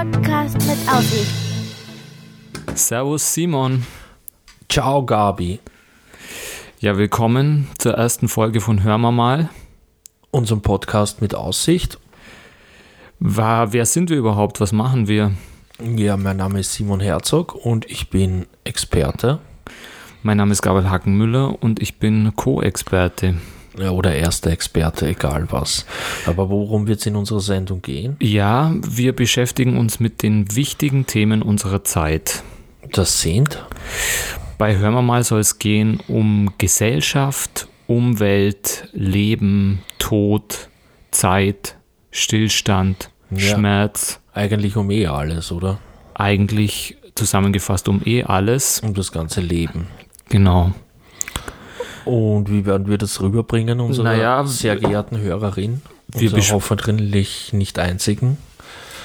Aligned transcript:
Podcast 0.00 0.56
mit 0.66 0.78
Aussicht. 0.90 1.30
Servus 2.74 3.34
Simon. 3.34 3.84
Ciao 4.70 5.04
Gabi. 5.04 5.60
Ja, 6.78 6.96
willkommen 6.96 7.68
zur 7.76 7.92
ersten 7.92 8.28
Folge 8.28 8.62
von 8.62 8.82
Hör 8.82 8.96
mal 8.96 9.10
mal. 9.10 9.50
Unserem 10.30 10.62
Podcast 10.62 11.20
mit 11.20 11.34
Aussicht. 11.34 11.98
War, 13.18 13.74
wer 13.74 13.84
sind 13.84 14.08
wir 14.08 14.16
überhaupt? 14.16 14.58
Was 14.62 14.72
machen 14.72 15.06
wir? 15.06 15.32
Ja, 15.96 16.16
mein 16.16 16.38
Name 16.38 16.60
ist 16.60 16.72
Simon 16.72 17.00
Herzog 17.00 17.54
und 17.54 17.84
ich 17.90 18.08
bin 18.08 18.46
Experte. 18.64 19.38
Mein 20.22 20.38
Name 20.38 20.52
ist 20.52 20.62
Gabriel 20.62 20.88
Hackenmüller 20.88 21.62
und 21.62 21.82
ich 21.82 21.98
bin 21.98 22.32
Co-Experte. 22.36 23.34
Ja, 23.78 23.90
oder 23.90 24.14
erster 24.14 24.50
Experte, 24.50 25.06
egal 25.08 25.46
was. 25.50 25.86
Aber 26.26 26.50
worum 26.50 26.86
wird 26.86 27.00
es 27.00 27.06
in 27.06 27.16
unserer 27.16 27.40
Sendung 27.40 27.82
gehen? 27.82 28.16
Ja, 28.20 28.74
wir 28.86 29.14
beschäftigen 29.14 29.76
uns 29.76 30.00
mit 30.00 30.22
den 30.22 30.54
wichtigen 30.56 31.06
Themen 31.06 31.42
unserer 31.42 31.84
Zeit. 31.84 32.42
Das 32.92 33.20
sind? 33.20 33.64
Bei 34.58 34.76
Hör 34.76 34.90
mal 34.90 35.02
mal 35.02 35.24
soll 35.24 35.40
es 35.40 35.58
gehen 35.58 36.00
um 36.08 36.52
Gesellschaft, 36.58 37.68
Umwelt, 37.86 38.88
Leben, 38.92 39.82
Tod, 39.98 40.68
Zeit, 41.10 41.76
Stillstand, 42.10 43.10
Ja. 43.30 43.38
Schmerz. 43.54 44.20
Eigentlich 44.34 44.76
um 44.76 44.90
eh 44.90 45.06
alles, 45.06 45.52
oder? 45.52 45.78
Eigentlich 46.14 46.96
zusammengefasst 47.14 47.88
um 47.88 48.00
eh 48.04 48.24
alles. 48.24 48.80
Um 48.80 48.94
das 48.94 49.12
ganze 49.12 49.40
Leben. 49.40 49.86
Genau. 50.28 50.72
Und 52.10 52.50
wie 52.50 52.66
werden 52.66 52.88
wir 52.88 52.98
das 52.98 53.20
rüberbringen, 53.20 53.78
unsere 53.80 54.04
Naja, 54.04 54.44
sehr 54.44 54.76
geehrten 54.76 55.18
Hörerin? 55.18 55.82
wir 56.12 56.30
hoffentlich 56.50 57.52
nicht 57.52 57.78
einzigen. 57.78 58.36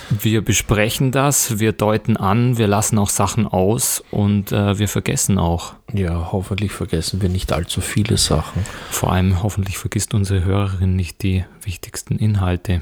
Wir 0.09 0.44
besprechen 0.44 1.12
das, 1.12 1.59
wir 1.59 1.72
deuten 1.72 2.17
an, 2.17 2.58
wir 2.58 2.67
lassen 2.67 2.97
auch 3.00 3.09
Sachen 3.09 3.47
aus 3.47 4.03
und 4.12 4.52
äh, 4.52 4.78
wir 4.78 4.88
vergessen 4.88 5.39
auch. 5.39 5.73
Ja, 5.94 6.30
hoffentlich 6.31 6.72
vergessen 6.72 7.22
wir 7.22 7.30
nicht 7.30 7.52
allzu 7.52 7.81
viele 7.81 8.17
Sachen. 8.17 8.64
Vor 8.92 9.12
allem 9.12 9.42
hoffentlich 9.42 9.78
vergisst 9.78 10.14
unsere 10.14 10.44
Hörerin 10.44 10.95
nicht 10.95 11.23
die 11.23 11.45
wichtigsten 11.64 12.17
Inhalte. 12.17 12.81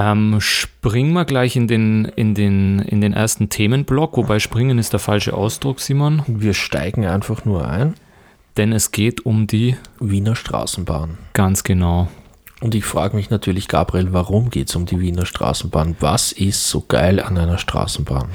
Ähm, 0.00 0.40
springen 0.40 1.12
wir 1.12 1.24
gleich 1.24 1.56
in 1.56 1.66
den, 1.66 2.04
in, 2.04 2.34
den, 2.34 2.78
in 2.78 3.00
den 3.00 3.14
ersten 3.14 3.48
Themenblock, 3.48 4.16
wobei 4.16 4.38
springen 4.38 4.78
ist 4.78 4.92
der 4.92 5.00
falsche 5.00 5.34
Ausdruck, 5.34 5.80
Simon, 5.80 6.22
Wir 6.28 6.54
steigen 6.54 7.04
einfach 7.04 7.44
nur 7.44 7.66
ein. 7.68 7.94
denn 8.56 8.72
es 8.72 8.92
geht 8.92 9.26
um 9.26 9.48
die, 9.48 9.76
Wiener 9.98 10.36
Straßenbahn. 10.36 11.18
ganz 11.32 11.64
genau, 11.64 12.06
Und 12.60 12.76
ich 12.76 12.84
frage 12.84 13.16
mich 13.16 13.30
natürlich, 13.30 13.66
Gabriel, 13.66 14.12
warum 14.12 14.50
geht 14.50 14.68
es 14.68 14.76
um 14.76 14.86
die 14.86 15.00
Wiener 15.00 15.26
Straßenbahn? 15.26 15.96
Was 15.98 16.30
ist 16.30 16.68
so 16.68 16.84
geil 16.86 17.18
an 17.20 17.36
einer 17.36 17.58
Straßenbahn? 17.58 18.28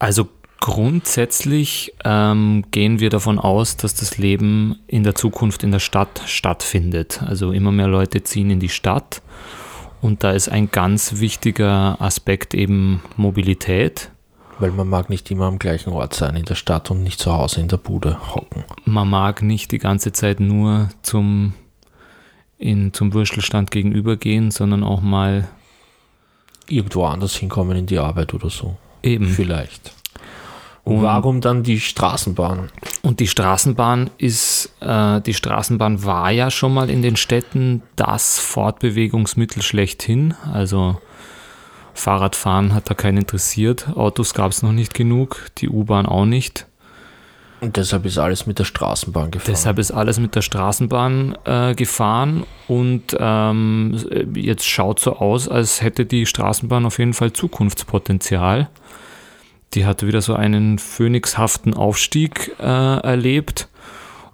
Also 0.00 0.28
grundsätzlich 0.58 1.92
ähm, 2.04 2.64
gehen 2.72 2.98
wir 2.98 3.10
davon 3.10 3.38
aus, 3.38 3.76
dass 3.76 3.94
das 3.94 4.18
Leben 4.18 4.80
in 4.88 5.04
der 5.04 5.14
Zukunft 5.14 5.62
in 5.62 5.70
der 5.70 5.80
Stadt 5.80 6.22
stattfindet. 6.26 7.22
Also 7.24 7.52
immer 7.52 7.70
mehr 7.72 7.88
Leute 7.88 8.22
ziehen 8.24 8.50
in 8.50 8.58
die 8.58 8.68
Stadt 8.68 9.22
und 10.02 10.24
da 10.24 10.32
ist 10.32 10.48
ein 10.50 10.70
ganz 10.70 11.20
wichtiger 11.20 11.96
Aspekt 12.00 12.52
eben 12.52 13.02
Mobilität. 13.16 14.10
Weil 14.58 14.72
man 14.72 14.88
mag 14.88 15.08
nicht 15.08 15.30
immer 15.30 15.46
am 15.46 15.58
gleichen 15.58 15.92
Ort 15.92 16.12
sein 16.14 16.36
in 16.36 16.44
der 16.44 16.56
Stadt 16.56 16.90
und 16.90 17.02
nicht 17.02 17.18
zu 17.18 17.32
Hause 17.32 17.60
in 17.60 17.68
der 17.68 17.78
Bude 17.78 18.34
hocken. 18.34 18.64
Man 18.84 19.08
mag 19.08 19.42
nicht 19.42 19.72
die 19.72 19.78
ganze 19.78 20.12
Zeit 20.12 20.40
nur 20.40 20.90
zum, 21.02 21.54
in, 22.58 22.92
zum 22.92 23.14
Würstelstand 23.14 23.70
gegenübergehen, 23.70 24.50
sondern 24.50 24.84
auch 24.84 25.00
mal 25.00 25.48
Irgendwo 26.68 27.04
anders 27.04 27.34
hinkommen 27.36 27.76
in 27.76 27.86
die 27.86 27.98
Arbeit 27.98 28.34
oder 28.34 28.50
so. 28.50 28.76
eben. 29.02 29.26
Vielleicht. 29.26 29.94
Und 30.84 30.96
Und- 30.96 31.02
warum 31.02 31.40
dann 31.40 31.62
die 31.62 31.78
Straßenbahn? 31.80 32.70
Und 33.02 33.20
die 33.20 33.28
Straßenbahn 33.28 34.10
ist, 34.18 34.72
äh, 34.80 35.20
die 35.20 35.34
Straßenbahn 35.34 36.04
war 36.04 36.30
ja 36.30 36.50
schon 36.50 36.74
mal 36.74 36.90
in 36.90 37.02
den 37.02 37.16
Städten 37.16 37.82
das 37.96 38.38
Fortbewegungsmittel 38.40 39.62
schlechthin. 39.62 40.34
Also 40.52 41.00
Fahrradfahren 41.94 42.74
hat 42.74 42.90
da 42.90 42.94
keinen 42.94 43.18
interessiert, 43.18 43.88
Autos 43.96 44.34
gab 44.34 44.50
es 44.50 44.62
noch 44.62 44.72
nicht 44.72 44.94
genug, 44.94 45.46
die 45.58 45.68
U-Bahn 45.68 46.06
auch 46.06 46.24
nicht. 46.24 46.66
Und 47.60 47.76
deshalb 47.76 48.06
ist 48.06 48.18
alles 48.18 48.46
mit 48.46 48.58
der 48.58 48.64
Straßenbahn 48.64 49.30
gefahren. 49.30 49.52
Deshalb 49.52 49.78
ist 49.78 49.92
alles 49.92 50.18
mit 50.18 50.34
der 50.34 50.42
Straßenbahn 50.42 51.38
äh, 51.44 51.74
gefahren 51.76 52.44
und 52.66 53.16
ähm, 53.20 53.96
jetzt 54.34 54.66
schaut 54.66 54.98
so 54.98 55.16
aus, 55.16 55.48
als 55.48 55.80
hätte 55.80 56.06
die 56.06 56.26
Straßenbahn 56.26 56.84
auf 56.86 56.98
jeden 56.98 57.14
Fall 57.14 57.32
Zukunftspotenzial. 57.32 58.68
Die 59.74 59.86
hatte 59.86 60.06
wieder 60.06 60.20
so 60.20 60.34
einen 60.34 60.78
phönixhaften 60.78 61.74
Aufstieg 61.74 62.54
äh, 62.60 62.62
erlebt 62.64 63.68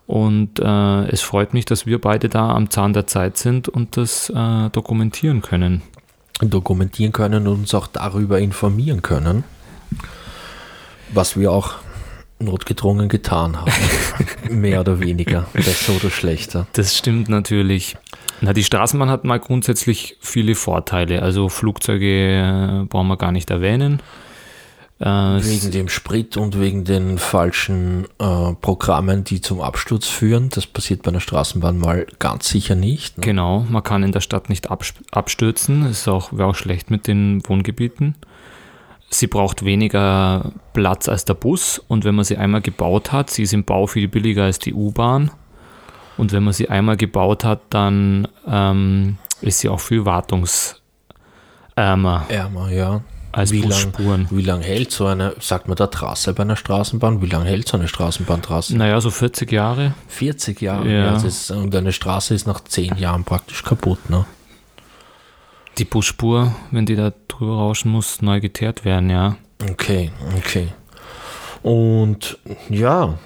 und 0.08 0.58
äh, 0.58 1.08
es 1.10 1.20
freut 1.20 1.52
mich, 1.52 1.66
dass 1.66 1.84
wir 1.84 2.00
beide 2.00 2.28
da 2.28 2.50
am 2.50 2.70
Zahn 2.70 2.94
der 2.94 3.06
Zeit 3.06 3.36
sind 3.36 3.68
und 3.68 3.96
das 3.98 4.30
äh, 4.30 4.70
dokumentieren 4.70 5.42
können. 5.42 5.82
dokumentieren 6.40 7.12
können 7.12 7.46
und 7.46 7.60
uns 7.60 7.74
auch 7.74 7.86
darüber 7.86 8.40
informieren 8.40 9.02
können, 9.02 9.44
was 11.12 11.36
wir 11.36 11.52
auch 11.52 11.74
notgedrungen 12.38 13.08
getan 13.08 13.60
haben. 13.60 13.72
Mehr 14.50 14.80
oder 14.80 14.98
weniger, 15.00 15.46
besser 15.52 15.94
oder 15.96 16.10
schlechter. 16.10 16.66
Das 16.72 16.96
stimmt 16.96 17.28
natürlich. 17.28 17.96
Na, 18.40 18.52
die 18.52 18.64
Straßenbahn 18.64 19.10
hat 19.10 19.24
mal 19.24 19.40
grundsätzlich 19.40 20.16
viele 20.20 20.54
Vorteile. 20.54 21.22
Also 21.22 21.48
Flugzeuge 21.48 22.82
äh, 22.82 22.84
brauchen 22.88 23.08
wir 23.08 23.16
gar 23.16 23.32
nicht 23.32 23.50
erwähnen. 23.50 24.00
Äh, 25.00 25.04
Wegen 25.04 25.70
dem 25.70 25.88
Sprit 25.88 26.36
und 26.36 26.58
wegen 26.58 26.82
den 26.84 27.18
falschen 27.18 28.06
äh, 28.18 28.52
Programmen, 28.60 29.22
die 29.22 29.40
zum 29.40 29.60
Absturz 29.60 30.08
führen. 30.08 30.48
Das 30.48 30.66
passiert 30.66 31.02
bei 31.02 31.10
einer 31.10 31.20
Straßenbahn 31.20 31.78
mal 31.78 32.06
ganz 32.18 32.48
sicher 32.48 32.74
nicht. 32.74 33.16
Ne? 33.18 33.24
Genau, 33.24 33.64
man 33.68 33.84
kann 33.84 34.02
in 34.02 34.10
der 34.10 34.20
Stadt 34.20 34.48
nicht 34.48 34.70
abs- 34.72 34.94
abstürzen. 35.12 35.82
Das 35.84 35.92
ist 36.00 36.08
auch, 36.08 36.32
wäre 36.32 36.48
auch 36.48 36.56
schlecht 36.56 36.90
mit 36.90 37.06
den 37.06 37.42
Wohngebieten. 37.46 38.16
Sie 39.10 39.28
braucht 39.28 39.64
weniger 39.64 40.50
Platz 40.72 41.08
als 41.08 41.24
der 41.24 41.34
Bus 41.34 41.78
und 41.78 42.04
wenn 42.04 42.14
man 42.16 42.24
sie 42.24 42.36
einmal 42.36 42.60
gebaut 42.60 43.12
hat, 43.12 43.30
sie 43.30 43.44
ist 43.44 43.52
im 43.54 43.64
Bau 43.64 43.86
viel 43.86 44.08
billiger 44.08 44.44
als 44.44 44.58
die 44.58 44.74
U-Bahn. 44.74 45.30
Und 46.16 46.32
wenn 46.32 46.42
man 46.42 46.52
sie 46.52 46.68
einmal 46.68 46.96
gebaut 46.96 47.44
hat, 47.44 47.60
dann 47.70 48.26
ähm, 48.46 49.16
ist 49.40 49.60
sie 49.60 49.68
auch 49.68 49.78
viel 49.80 50.04
wartungsärmer 50.04 50.82
Ärmer, 52.28 52.70
ja. 52.70 53.00
Als 53.32 53.52
Wie 53.52 53.60
lang, 53.60 53.68
Busspuren. 53.68 54.26
wie 54.30 54.42
lang 54.42 54.62
hält 54.62 54.90
so 54.90 55.06
eine, 55.06 55.34
sagt 55.40 55.68
man 55.68 55.76
da 55.76 55.86
Trasse 55.86 56.32
bei 56.32 56.42
einer 56.42 56.56
Straßenbahn? 56.56 57.20
Wie 57.22 57.26
lange 57.26 57.46
hält 57.46 57.68
so 57.68 57.76
eine 57.76 57.88
Straßenbahntrasse? 57.88 58.76
Naja, 58.76 59.00
so 59.00 59.10
40 59.10 59.50
Jahre. 59.52 59.94
40 60.08 60.60
Jahre. 60.60 60.90
Ja. 60.90 61.12
das 61.12 61.24
ist, 61.24 61.50
und 61.50 61.74
eine 61.74 61.92
Straße 61.92 62.34
ist 62.34 62.46
nach 62.46 62.60
10 62.62 62.96
Jahren 62.96 63.24
praktisch 63.24 63.62
kaputt. 63.62 64.10
Ne? 64.10 64.24
Die 65.78 65.84
Busspur, 65.84 66.54
wenn 66.70 66.86
die 66.86 66.96
da 66.96 67.12
drüber 67.28 67.54
rauschen 67.56 67.90
muss, 67.92 68.22
neu 68.22 68.40
geteert 68.40 68.84
werden, 68.84 69.10
ja. 69.10 69.36
Okay, 69.70 70.10
okay. 70.36 70.68
Und 71.62 72.38
ja, 72.68 73.18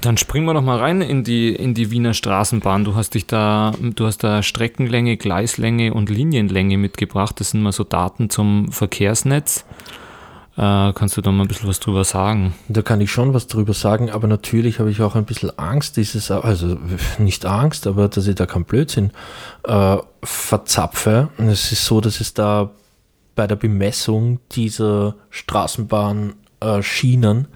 Dann 0.00 0.16
springen 0.16 0.46
wir 0.46 0.54
doch 0.54 0.62
mal 0.62 0.78
rein 0.78 1.02
in 1.02 1.24
die, 1.24 1.54
in 1.54 1.74
die 1.74 1.90
Wiener 1.90 2.14
Straßenbahn. 2.14 2.84
Du 2.84 2.94
hast 2.94 3.14
dich 3.14 3.26
da, 3.26 3.72
du 3.80 4.06
hast 4.06 4.24
da 4.24 4.42
Streckenlänge, 4.42 5.18
Gleislänge 5.18 5.92
und 5.92 6.08
Linienlänge 6.08 6.78
mitgebracht. 6.78 7.38
Das 7.38 7.50
sind 7.50 7.62
mal 7.62 7.72
so 7.72 7.84
Daten 7.84 8.30
zum 8.30 8.72
Verkehrsnetz. 8.72 9.66
Äh, 10.56 10.92
kannst 10.94 11.16
du 11.16 11.20
da 11.20 11.30
mal 11.30 11.44
ein 11.44 11.48
bisschen 11.48 11.68
was 11.68 11.80
drüber 11.80 12.04
sagen? 12.04 12.54
da 12.68 12.82
kann 12.82 13.00
ich 13.00 13.10
schon 13.10 13.34
was 13.34 13.46
drüber 13.46 13.72
sagen, 13.72 14.10
aber 14.10 14.26
natürlich 14.26 14.78
habe 14.78 14.90
ich 14.90 15.00
auch 15.00 15.14
ein 15.14 15.24
bisschen 15.24 15.56
Angst, 15.58 15.96
dieses, 15.96 16.30
also 16.30 16.76
nicht 17.18 17.46
Angst, 17.46 17.86
aber 17.86 18.08
dass 18.08 18.26
ich 18.26 18.34
da 18.34 18.46
keinen 18.46 18.64
Blödsinn 18.64 19.12
äh, 19.64 19.96
verzapfe. 20.22 21.28
Es 21.38 21.72
ist 21.72 21.84
so, 21.84 22.00
dass 22.00 22.20
es 22.20 22.34
da 22.34 22.70
bei 23.36 23.46
der 23.46 23.56
Bemessung 23.56 24.40
dieser 24.52 25.14
Straßenbahnschienen 25.30 26.34
äh, 26.60 26.82
Schienen 26.82 27.48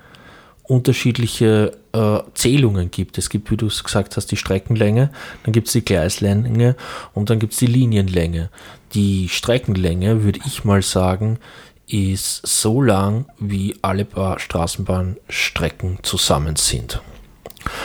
unterschiedliche 0.65 1.77
äh, 1.93 2.19
Zählungen 2.35 2.91
gibt. 2.91 3.19
Es 3.19 3.29
gibt, 3.29 3.51
wie 3.51 3.57
du 3.57 3.67
es 3.67 3.85
gesagt 3.85 4.17
hast, 4.17 4.33
die 4.33 4.37
Streckenlänge, 4.37 5.11
dann 5.45 5.53
gibt 5.53 5.69
es 5.69 5.75
die 5.75 5.85
Gleislänge 5.85 6.75
und 7.13 7.31
dann 7.31 7.39
gibt 7.39 7.53
es 7.53 7.59
die 7.59 7.67
Linienlänge. 7.67 8.51
Die 8.95 9.29
Streckenlänge, 9.29 10.25
würde 10.25 10.41
ich 10.47 10.65
mal 10.65 10.83
sagen, 10.83 11.39
ist 11.87 12.47
so 12.47 12.81
lang, 12.81 13.27
wie 13.39 13.77
alle 13.83 14.07
Ba- 14.07 14.39
Straßenbahnstrecken 14.39 15.99
zusammen 16.03 16.57
sind. 16.57 17.03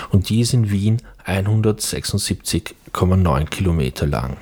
Und 0.10 0.30
die 0.30 0.40
ist 0.42 0.54
in 0.54 0.72
Wien 0.72 1.02
176,9 1.26 3.46
Kilometer 3.50 4.08
lang. 4.08 4.38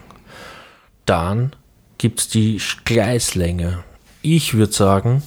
Dann 1.06 1.54
gibt 1.98 2.20
es 2.20 2.30
die 2.30 2.62
Gleislänge. 2.86 3.84
Ich 4.22 4.54
würde 4.54 4.74
sagen, 4.74 5.24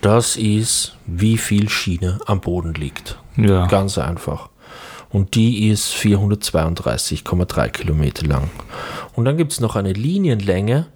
das 0.00 0.36
ist, 0.36 0.96
wie 1.06 1.36
viel 1.38 1.68
Schiene 1.68 2.18
am 2.26 2.40
Boden 2.40 2.74
liegt. 2.74 3.18
Ja. 3.36 3.66
Ganz 3.66 3.98
einfach. 3.98 4.48
Und 5.10 5.34
die 5.34 5.68
ist 5.68 5.92
432,3 5.92 7.68
Kilometer 7.70 8.26
lang. 8.26 8.50
Und 9.14 9.24
dann 9.24 9.36
gibt 9.36 9.52
es 9.52 9.60
noch 9.60 9.76
eine 9.76 9.92
Linienlänge, 9.92 10.86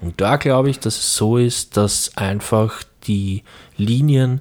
Und 0.00 0.20
da 0.20 0.36
glaube 0.36 0.70
ich, 0.70 0.78
dass 0.78 0.96
es 0.98 1.16
so 1.16 1.36
ist, 1.36 1.76
dass 1.76 2.16
einfach 2.16 2.82
die 3.06 3.42
Linien 3.76 4.40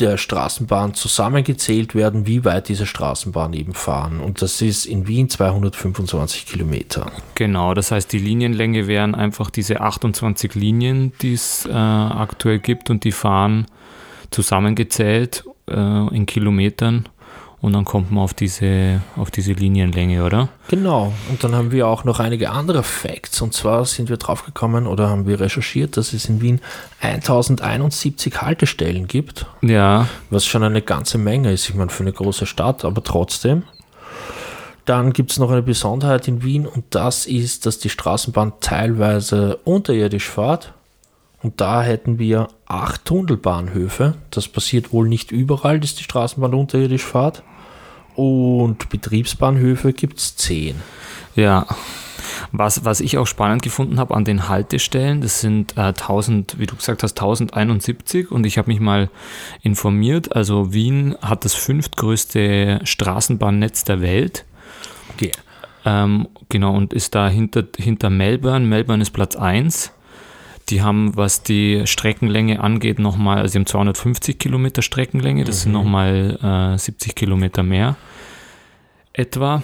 der 0.00 0.16
Straßenbahn 0.16 0.94
zusammengezählt 0.94 1.94
werden, 1.94 2.26
wie 2.26 2.44
weit 2.44 2.68
diese 2.68 2.86
Straßenbahn 2.86 3.52
eben 3.52 3.74
fahren. 3.74 4.20
Und 4.20 4.40
das 4.40 4.62
ist 4.62 4.86
in 4.86 5.06
Wien 5.06 5.28
225 5.28 6.46
Kilometer. 6.46 7.12
Genau, 7.34 7.74
das 7.74 7.90
heißt, 7.90 8.12
die 8.12 8.18
Linienlänge 8.18 8.86
wären 8.86 9.14
einfach 9.14 9.50
diese 9.50 9.80
28 9.80 10.54
Linien, 10.54 11.12
die 11.20 11.34
es 11.34 11.66
äh, 11.66 11.72
aktuell 11.72 12.58
gibt 12.58 12.88
und 12.88 13.04
die 13.04 13.12
fahren 13.12 13.66
zusammengezählt 14.30 15.44
äh, 15.68 15.74
in 16.14 16.24
Kilometern 16.24 17.08
und 17.62 17.74
dann 17.74 17.84
kommt 17.84 18.10
man 18.10 18.24
auf 18.24 18.34
diese, 18.34 19.00
auf 19.16 19.30
diese 19.30 19.52
Linienlänge, 19.52 20.24
oder? 20.24 20.48
Genau. 20.66 21.12
Und 21.30 21.44
dann 21.44 21.54
haben 21.54 21.70
wir 21.70 21.86
auch 21.86 22.02
noch 22.02 22.18
einige 22.18 22.50
andere 22.50 22.82
Facts. 22.82 23.40
Und 23.40 23.54
zwar 23.54 23.84
sind 23.84 24.08
wir 24.08 24.16
draufgekommen 24.16 24.88
oder 24.88 25.08
haben 25.08 25.28
wir 25.28 25.38
recherchiert, 25.38 25.96
dass 25.96 26.12
es 26.12 26.28
in 26.28 26.40
Wien 26.40 26.60
1071 27.00 28.42
Haltestellen 28.42 29.06
gibt. 29.06 29.46
Ja. 29.62 30.08
Was 30.28 30.44
schon 30.44 30.64
eine 30.64 30.82
ganze 30.82 31.18
Menge 31.18 31.52
ist. 31.52 31.68
Ich 31.68 31.76
meine, 31.76 31.90
für 31.90 32.02
eine 32.02 32.12
große 32.12 32.46
Stadt, 32.46 32.84
aber 32.84 33.04
trotzdem. 33.04 33.62
Dann 34.84 35.12
gibt 35.12 35.30
es 35.30 35.38
noch 35.38 35.52
eine 35.52 35.62
Besonderheit 35.62 36.26
in 36.26 36.42
Wien 36.42 36.66
und 36.66 36.86
das 36.90 37.26
ist, 37.26 37.64
dass 37.64 37.78
die 37.78 37.90
Straßenbahn 37.90 38.54
teilweise 38.60 39.60
unterirdisch 39.62 40.28
fährt. 40.28 40.72
Und 41.44 41.60
da 41.60 41.82
hätten 41.82 42.18
wir 42.18 42.48
acht 42.66 43.04
Tunnelbahnhöfe. 43.04 44.14
Das 44.30 44.48
passiert 44.48 44.92
wohl 44.92 45.08
nicht 45.08 45.30
überall, 45.30 45.78
dass 45.78 45.94
die 45.94 46.02
Straßenbahn 46.02 46.54
unterirdisch 46.54 47.04
fährt. 47.04 47.44
Und 48.14 48.88
Betriebsbahnhöfe 48.90 49.92
gibt 49.92 50.18
es 50.18 50.36
zehn. 50.36 50.76
Ja. 51.34 51.66
Was, 52.50 52.84
was 52.84 53.00
ich 53.00 53.18
auch 53.18 53.26
spannend 53.26 53.62
gefunden 53.62 53.98
habe 53.98 54.14
an 54.14 54.24
den 54.24 54.48
Haltestellen, 54.48 55.22
das 55.22 55.40
sind 55.40 55.76
äh, 55.76 55.80
1000, 55.80 56.58
wie 56.58 56.66
du 56.66 56.76
gesagt 56.76 57.02
hast, 57.02 57.18
1071 57.18 58.30
und 58.30 58.44
ich 58.44 58.58
habe 58.58 58.70
mich 58.70 58.80
mal 58.80 59.08
informiert. 59.62 60.36
Also 60.36 60.72
Wien 60.72 61.16
hat 61.22 61.44
das 61.44 61.54
fünftgrößte 61.54 62.80
Straßenbahnnetz 62.84 63.84
der 63.84 64.00
Welt. 64.02 64.44
Okay. 65.14 65.32
Ähm, 65.84 66.28
genau, 66.48 66.74
und 66.74 66.92
ist 66.92 67.14
da 67.14 67.28
hinter, 67.28 67.64
hinter 67.76 68.10
Melbourne. 68.10 68.66
Melbourne 68.66 69.02
ist 69.02 69.10
Platz 69.10 69.34
1. 69.36 69.92
Die 70.68 70.82
haben, 70.82 71.16
was 71.16 71.42
die 71.42 71.82
Streckenlänge 71.86 72.60
angeht, 72.60 72.98
nochmal, 72.98 73.38
also 73.38 73.52
sie 73.52 73.58
haben 73.58 73.66
250 73.66 74.38
Kilometer 74.38 74.82
Streckenlänge, 74.82 75.44
das 75.44 75.56
mhm. 75.56 75.60
sind 75.60 75.72
nochmal 75.72 76.74
äh, 76.74 76.78
70 76.78 77.14
Kilometer 77.14 77.62
mehr 77.62 77.96
etwa. 79.12 79.62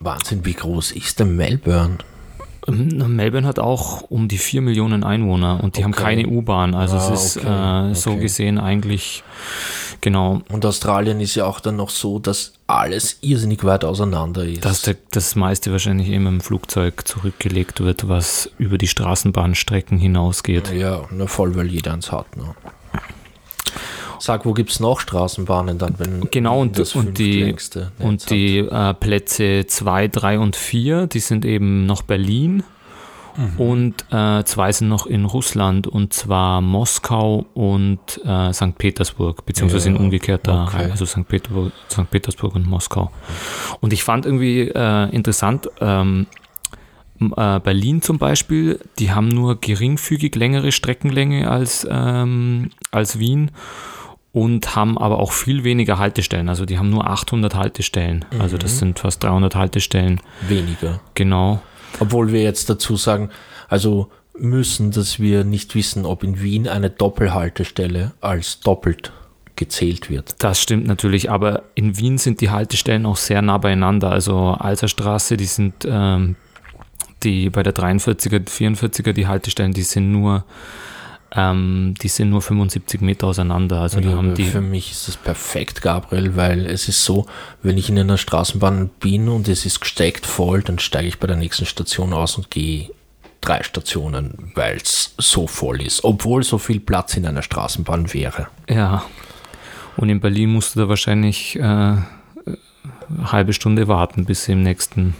Wahnsinn, 0.00 0.44
wie 0.44 0.54
groß 0.54 0.92
ist 0.92 1.20
denn 1.20 1.36
Melbourne? 1.36 1.98
Ähm, 2.66 3.16
Melbourne 3.16 3.46
hat 3.46 3.58
auch 3.58 4.02
um 4.02 4.28
die 4.28 4.38
4 4.38 4.60
Millionen 4.60 5.04
Einwohner 5.04 5.62
und 5.62 5.76
die 5.76 5.80
okay. 5.80 5.84
haben 5.84 5.92
keine 5.92 6.26
U-Bahn. 6.26 6.74
Also 6.74 6.96
ah, 6.96 7.12
es 7.12 7.36
ist 7.36 7.36
okay. 7.38 7.90
äh, 7.90 7.94
so 7.94 8.10
okay. 8.10 8.20
gesehen 8.20 8.58
eigentlich 8.58 9.22
genau. 10.00 10.42
Und 10.48 10.64
Australien 10.64 11.20
ist 11.20 11.34
ja 11.34 11.46
auch 11.46 11.60
dann 11.60 11.76
noch 11.76 11.90
so, 11.90 12.18
dass 12.18 12.52
alles 12.66 13.18
irrsinnig 13.20 13.64
weit 13.64 13.84
auseinander 13.84 14.44
ist. 14.44 14.64
Dass 14.64 14.82
der, 14.82 14.96
das 15.10 15.36
meiste 15.36 15.72
wahrscheinlich 15.72 16.08
eben 16.08 16.26
im 16.26 16.40
Flugzeug 16.40 17.06
zurückgelegt 17.06 17.80
wird, 17.80 18.08
was 18.08 18.50
über 18.58 18.78
die 18.78 18.88
Straßenbahnstrecken 18.88 19.98
hinausgeht. 19.98 20.72
Ja, 20.72 21.02
na 21.10 21.26
voll, 21.26 21.56
weil 21.56 21.66
jeder 21.66 21.92
eins 21.92 22.12
hat. 22.12 22.36
Ne? 22.36 22.54
Sag, 24.20 24.44
wo 24.44 24.52
gibt 24.52 24.70
es 24.70 24.80
noch 24.80 25.00
Straßenbahnen 25.00 25.78
dann, 25.78 25.94
wenn 25.98 26.28
Genau, 26.30 26.60
und, 26.60 26.78
das 26.78 26.94
und 26.94 27.18
die, 27.18 27.54
und 27.98 28.30
die 28.30 28.58
äh, 28.58 28.94
Plätze 28.94 29.64
2, 29.66 30.08
3 30.08 30.38
und 30.38 30.56
4, 30.56 31.06
die 31.06 31.20
sind 31.20 31.44
eben 31.44 31.86
noch 31.86 32.02
Berlin. 32.02 32.64
Mhm. 33.38 33.60
Und 33.60 33.94
äh, 34.10 34.42
zwei 34.44 34.72
sind 34.72 34.88
noch 34.88 35.06
in 35.06 35.24
Russland 35.24 35.86
und 35.86 36.12
zwar 36.12 36.60
Moskau 36.60 37.46
und 37.54 38.00
äh, 38.24 38.52
St. 38.52 38.76
Petersburg, 38.76 39.46
beziehungsweise 39.46 39.88
ja, 39.88 39.94
in 39.94 40.00
umgekehrter 40.00 40.64
okay. 40.64 40.90
also 40.90 41.06
St. 41.06 41.26
Petersburg, 41.28 41.72
St. 41.88 42.10
Petersburg 42.10 42.56
und 42.56 42.66
Moskau. 42.66 43.12
Und 43.80 43.92
ich 43.92 44.02
fand 44.02 44.26
irgendwie 44.26 44.62
äh, 44.62 45.08
interessant, 45.14 45.68
ähm, 45.80 46.26
äh, 47.20 47.60
Berlin 47.60 48.02
zum 48.02 48.18
Beispiel, 48.18 48.80
die 48.98 49.12
haben 49.12 49.28
nur 49.28 49.60
geringfügig 49.60 50.34
längere 50.34 50.72
Streckenlänge 50.72 51.48
als, 51.48 51.86
ähm, 51.88 52.70
als 52.90 53.20
Wien 53.20 53.52
und 54.32 54.74
haben 54.74 54.98
aber 54.98 55.20
auch 55.20 55.30
viel 55.30 55.62
weniger 55.62 55.98
Haltestellen. 55.98 56.48
Also 56.48 56.66
die 56.66 56.78
haben 56.78 56.90
nur 56.90 57.08
800 57.08 57.54
Haltestellen. 57.54 58.24
Mhm. 58.32 58.40
Also 58.40 58.58
das 58.58 58.74
mhm. 58.74 58.78
sind 58.78 58.98
fast 58.98 59.22
300 59.22 59.54
Haltestellen. 59.54 60.20
Weniger. 60.48 61.00
Genau. 61.14 61.60
Obwohl 62.00 62.32
wir 62.32 62.42
jetzt 62.42 62.70
dazu 62.70 62.96
sagen, 62.96 63.30
also 63.68 64.10
müssen, 64.38 64.90
dass 64.90 65.18
wir 65.18 65.44
nicht 65.44 65.74
wissen, 65.74 66.06
ob 66.06 66.22
in 66.22 66.40
Wien 66.40 66.68
eine 66.68 66.90
Doppelhaltestelle 66.90 68.12
als 68.20 68.60
doppelt 68.60 69.12
gezählt 69.56 70.08
wird. 70.08 70.36
Das 70.38 70.62
stimmt 70.62 70.86
natürlich, 70.86 71.30
aber 71.30 71.64
in 71.74 71.98
Wien 71.98 72.16
sind 72.16 72.40
die 72.40 72.50
Haltestellen 72.50 73.04
auch 73.04 73.16
sehr 73.16 73.42
nah 73.42 73.58
beieinander. 73.58 74.10
Also 74.10 74.56
Alserstraße, 74.58 75.36
die 75.36 75.46
sind 75.46 75.84
ähm, 75.84 76.36
die 77.24 77.50
bei 77.50 77.62
der 77.62 77.74
43er, 77.74 78.46
44er, 78.46 79.12
die 79.12 79.26
Haltestellen, 79.26 79.72
die 79.72 79.82
sind 79.82 80.12
nur 80.12 80.44
ähm, 81.38 81.94
die 82.02 82.08
sind 82.08 82.30
nur 82.30 82.42
75 82.42 83.00
Meter 83.00 83.28
auseinander. 83.28 83.80
Also 83.80 84.00
ja, 84.00 84.10
haben 84.16 84.34
die 84.34 84.44
für 84.44 84.60
mich 84.60 84.90
ist 84.90 85.06
das 85.06 85.16
perfekt, 85.16 85.82
Gabriel, 85.82 86.34
weil 86.34 86.66
es 86.66 86.88
ist 86.88 87.04
so, 87.04 87.26
wenn 87.62 87.78
ich 87.78 87.88
in 87.88 87.98
einer 87.98 88.18
Straßenbahn 88.18 88.90
bin 89.00 89.28
und 89.28 89.46
es 89.46 89.64
ist 89.64 89.78
gesteckt 89.78 90.26
voll, 90.26 90.62
dann 90.62 90.80
steige 90.80 91.06
ich 91.06 91.20
bei 91.20 91.28
der 91.28 91.36
nächsten 91.36 91.64
Station 91.64 92.12
aus 92.12 92.36
und 92.36 92.50
gehe 92.50 92.90
drei 93.40 93.62
Stationen, 93.62 94.50
weil 94.56 94.78
es 94.78 95.14
so 95.16 95.46
voll 95.46 95.80
ist, 95.80 96.02
obwohl 96.02 96.42
so 96.42 96.58
viel 96.58 96.80
Platz 96.80 97.16
in 97.16 97.24
einer 97.24 97.42
Straßenbahn 97.42 98.12
wäre. 98.12 98.48
Ja. 98.68 99.04
Und 99.96 100.08
in 100.08 100.18
Berlin 100.18 100.50
musst 100.50 100.74
du 100.74 100.80
da 100.80 100.88
wahrscheinlich 100.88 101.54
äh, 101.54 101.60
eine 101.62 102.02
halbe 103.16 103.52
Stunde 103.52 103.86
warten, 103.86 104.24
bis 104.24 104.44
sie 104.44 104.52
im 104.52 104.64
nächsten 104.64 105.14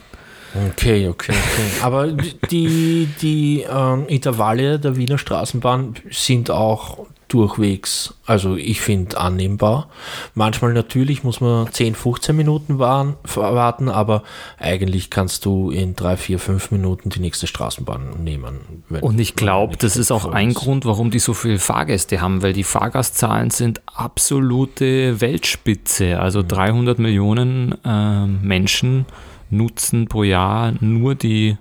Okay, 0.54 1.08
okay, 1.08 1.32
okay. 1.32 1.82
Aber 1.82 2.12
die, 2.50 3.08
die 3.20 3.64
ähm, 3.70 4.06
Intervalle 4.08 4.78
der 4.78 4.96
Wiener 4.96 5.18
Straßenbahn 5.18 5.94
sind 6.10 6.50
auch 6.50 7.06
durchwegs, 7.28 8.14
also 8.26 8.56
ich 8.56 8.80
finde 8.80 9.18
annehmbar. 9.18 9.88
Manchmal 10.34 10.72
natürlich 10.72 11.24
muss 11.24 11.40
man 11.40 11.70
10, 11.70 11.94
15 11.94 12.34
Minuten 12.34 12.78
warten, 12.78 13.88
aber 13.88 14.22
eigentlich 14.58 15.10
kannst 15.10 15.44
du 15.44 15.70
in 15.70 15.94
3, 15.94 16.16
4, 16.16 16.38
5 16.38 16.70
Minuten 16.70 17.10
die 17.10 17.20
nächste 17.20 17.46
Straßenbahn 17.46 18.24
nehmen. 18.24 18.82
Und 19.02 19.20
ich 19.20 19.36
glaube, 19.36 19.76
das 19.76 19.96
ist 19.96 20.10
auch 20.10 20.26
ein 20.26 20.54
Grund, 20.54 20.86
warum 20.86 21.10
die 21.10 21.18
so 21.18 21.34
viele 21.34 21.58
Fahrgäste 21.58 22.20
haben, 22.20 22.42
weil 22.42 22.54
die 22.54 22.64
Fahrgastzahlen 22.64 23.50
sind 23.50 23.82
absolute 23.86 25.20
Weltspitze. 25.20 26.18
Also 26.18 26.42
300 26.42 26.98
mhm. 26.98 27.04
Millionen 27.04 27.84
äh, 27.84 28.26
Menschen 28.26 29.04
nutzen 29.50 30.08
pro 30.08 30.22
Jahr 30.22 30.72
nur 30.80 31.14
die, 31.14 31.56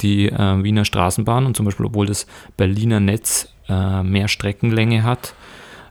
die 0.00 0.28
äh, 0.28 0.62
Wiener 0.62 0.84
Straßenbahn 0.84 1.46
und 1.46 1.56
zum 1.56 1.66
Beispiel, 1.66 1.86
obwohl 1.86 2.06
das 2.06 2.26
Berliner 2.56 3.00
Netz 3.00 3.48
äh, 3.68 4.02
mehr 4.02 4.28
Streckenlänge 4.28 5.02
hat, 5.02 5.34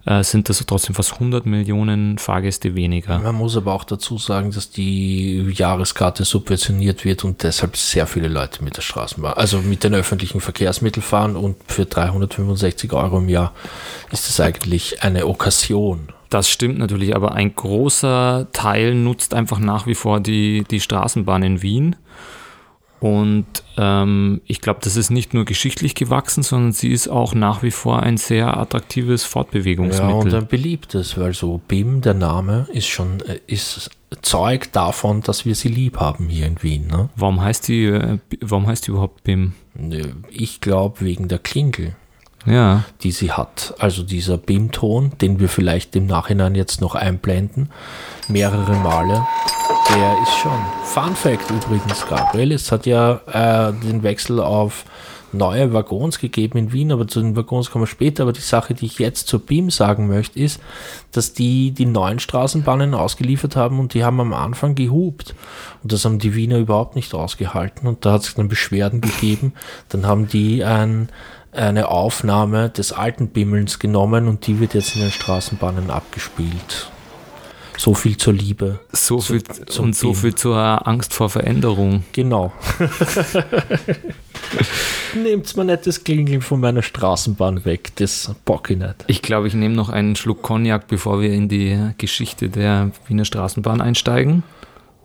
äh, 0.05 0.23
sind 0.23 0.49
das 0.49 0.63
trotzdem 0.65 0.95
fast 0.95 1.13
100 1.13 1.45
Millionen 1.45 2.17
Fahrgäste 2.17 2.75
weniger. 2.75 3.19
Man 3.19 3.35
muss 3.35 3.57
aber 3.57 3.73
auch 3.73 3.83
dazu 3.83 4.17
sagen, 4.17 4.51
dass 4.51 4.69
die 4.69 5.41
Jahreskarte 5.51 6.23
subventioniert 6.25 7.05
wird 7.05 7.23
und 7.23 7.41
deshalb 7.43 7.75
sehr 7.75 8.05
viele 8.05 8.27
Leute 8.27 8.63
mit 8.63 8.77
der 8.77 8.81
Straßenbahn, 8.81 9.33
also 9.33 9.59
mit 9.59 9.83
den 9.83 9.95
öffentlichen 9.95 10.41
Verkehrsmitteln 10.41 11.03
fahren 11.03 11.35
und 11.35 11.57
für 11.67 11.85
365 11.85 12.93
Euro 12.93 13.17
im 13.17 13.29
Jahr 13.29 13.53
ist 14.11 14.29
das 14.29 14.39
eigentlich 14.39 15.01
eine 15.01 15.25
Okkasion. 15.25 16.09
Das 16.35 16.49
stimmt 16.49 16.79
natürlich, 16.79 17.15
aber 17.15 17.33
ein 17.33 17.55
großer 17.55 18.49
Teil 18.51 18.93
nutzt 18.93 19.33
einfach 19.33 19.57
nach 19.57 19.87
wie 19.87 19.95
vor 19.95 20.19
die, 20.19 20.65
die 20.69 20.81
Straßenbahn 20.81 21.41
in 21.43 21.61
Wien. 21.61 21.95
Und 22.99 23.45
ähm, 23.77 24.41
ich 24.45 24.59
glaube, 24.59 24.81
das 24.83 24.97
ist 24.97 25.11
nicht 25.11 25.33
nur 25.33 25.45
geschichtlich 25.45 25.95
gewachsen, 25.95 26.43
sondern 26.43 26.73
sie 26.73 26.91
ist 26.91 27.07
auch 27.07 27.33
nach 27.33 27.63
wie 27.63 27.71
vor 27.71 28.03
ein 28.03 28.17
sehr 28.17 28.57
attraktives 28.57 29.23
Fortbewegungsmittel. 29.23 30.09
Ja, 30.09 30.15
und 30.17 30.33
ein 30.33 30.47
beliebtes, 30.47 31.17
weil 31.17 31.33
so 31.33 31.61
BIM, 31.69 32.01
der 32.01 32.15
Name, 32.15 32.67
ist 32.73 32.87
schon 32.87 33.21
äh, 33.21 33.39
ist 33.47 33.89
Zeug 34.21 34.73
davon, 34.73 35.21
dass 35.21 35.45
wir 35.45 35.55
sie 35.55 35.69
lieb 35.69 36.01
haben 36.01 36.27
hier 36.27 36.47
in 36.47 36.61
Wien. 36.61 36.87
Ne? 36.87 37.07
Warum 37.15 37.39
heißt 37.39 37.69
die, 37.69 37.85
äh, 37.85 38.17
warum 38.41 38.67
heißt 38.67 38.87
die 38.87 38.91
überhaupt 38.91 39.23
BIM? 39.23 39.53
Ich 40.31 40.59
glaube 40.59 40.99
wegen 40.99 41.29
der 41.29 41.39
Klingel 41.39 41.95
ja. 42.45 42.83
die 43.01 43.11
sie 43.11 43.31
hat. 43.31 43.73
Also 43.79 44.03
dieser 44.03 44.37
BIM-Ton, 44.37 45.13
den 45.21 45.39
wir 45.39 45.49
vielleicht 45.49 45.95
im 45.95 46.05
Nachhinein 46.05 46.55
jetzt 46.55 46.81
noch 46.81 46.95
einblenden, 46.95 47.69
mehrere 48.27 48.75
Male, 48.77 49.25
der 49.89 50.17
ist 50.23 50.37
schon. 50.37 50.59
Fun 50.83 51.15
Fact 51.15 51.49
übrigens, 51.51 52.05
Gabriel, 52.07 52.51
es 52.51 52.71
hat 52.71 52.85
ja 52.85 53.19
äh, 53.27 53.73
den 53.73 54.03
Wechsel 54.03 54.39
auf 54.39 54.85
neue 55.35 55.73
Waggons 55.73 56.19
gegeben 56.19 56.57
in 56.57 56.71
Wien, 56.71 56.91
aber 56.91 57.07
zu 57.07 57.21
den 57.21 57.35
Waggons 57.35 57.69
kommen 57.69 57.83
wir 57.83 57.87
später. 57.87 58.23
Aber 58.23 58.33
die 58.33 58.41
Sache, 58.41 58.73
die 58.73 58.85
ich 58.85 58.99
jetzt 58.99 59.27
zur 59.27 59.39
BIM 59.39 59.69
sagen 59.69 60.07
möchte, 60.07 60.39
ist, 60.39 60.59
dass 61.11 61.33
die 61.33 61.71
die 61.71 61.85
neuen 61.85 62.19
Straßenbahnen 62.19 62.93
ausgeliefert 62.93 63.55
haben 63.55 63.79
und 63.79 63.93
die 63.93 64.03
haben 64.03 64.19
am 64.19 64.33
Anfang 64.33 64.75
gehupt. 64.75 65.35
Und 65.83 65.91
das 65.91 66.05
haben 66.05 66.19
die 66.19 66.35
Wiener 66.35 66.57
überhaupt 66.57 66.95
nicht 66.95 67.13
ausgehalten 67.13 67.87
und 67.87 68.05
da 68.05 68.13
hat 68.13 68.23
es 68.23 68.33
dann 68.33 68.47
Beschwerden 68.47 69.01
gegeben. 69.01 69.53
Dann 69.89 70.07
haben 70.07 70.27
die 70.27 70.63
ein, 70.63 71.09
eine 71.55 71.89
Aufnahme 71.89 72.69
des 72.69 72.91
alten 72.91 73.29
Bimmelns 73.29 73.79
genommen 73.79 74.27
und 74.27 74.47
die 74.47 74.59
wird 74.59 74.73
jetzt 74.73 74.95
in 74.95 75.01
den 75.01 75.11
Straßenbahnen 75.11 75.89
abgespielt. 75.89 76.91
So 77.77 77.93
viel 77.93 78.17
zur 78.17 78.33
Liebe. 78.33 78.79
So 78.91 79.19
viel 79.19 79.43
zu, 79.43 79.81
und 79.81 79.95
so 79.95 80.13
viel 80.13 80.33
zur 80.33 80.87
Angst 80.87 81.13
vor 81.13 81.29
Veränderung. 81.29 82.03
Genau. 82.13 82.53
Nehmt 85.13 85.55
mal 85.57 85.63
nicht 85.65 85.85
das 85.87 86.03
Klingeln 86.03 86.41
von 86.41 86.59
meiner 86.59 86.81
Straßenbahn 86.81 87.65
weg, 87.65 87.91
das 87.95 88.33
bock 88.45 88.69
ich 88.69 88.77
nicht. 88.77 88.95
Ich 89.07 89.21
glaube, 89.21 89.47
ich 89.47 89.53
nehme 89.53 89.75
noch 89.75 89.89
einen 89.89 90.15
Schluck 90.15 90.41
Cognac, 90.41 90.87
bevor 90.87 91.21
wir 91.21 91.31
in 91.31 91.49
die 91.49 91.91
Geschichte 91.97 92.49
der 92.49 92.91
Wiener 93.07 93.25
Straßenbahn 93.25 93.81
einsteigen. 93.81 94.43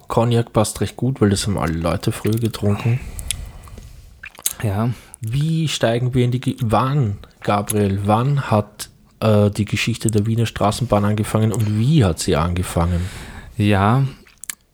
Cognac 0.08 0.52
passt 0.52 0.80
recht 0.80 0.96
gut, 0.96 1.20
weil 1.20 1.30
das 1.30 1.46
haben 1.46 1.58
alle 1.58 1.74
Leute 1.74 2.12
früher 2.12 2.38
getrunken. 2.38 3.00
Ja. 4.62 4.90
Wie 5.20 5.68
steigen 5.68 6.14
wir 6.14 6.24
in 6.24 6.30
die... 6.30 6.40
Ge 6.40 6.56
wann, 6.62 7.18
Gabriel, 7.42 8.00
wann 8.04 8.50
hat 8.50 8.90
äh, 9.20 9.50
die 9.50 9.66
Geschichte 9.66 10.10
der 10.10 10.26
Wiener 10.26 10.46
Straßenbahn 10.46 11.04
angefangen 11.04 11.52
und 11.52 11.78
wie 11.78 12.04
hat 12.04 12.18
sie 12.18 12.36
angefangen? 12.36 13.02
Ja, 13.56 14.04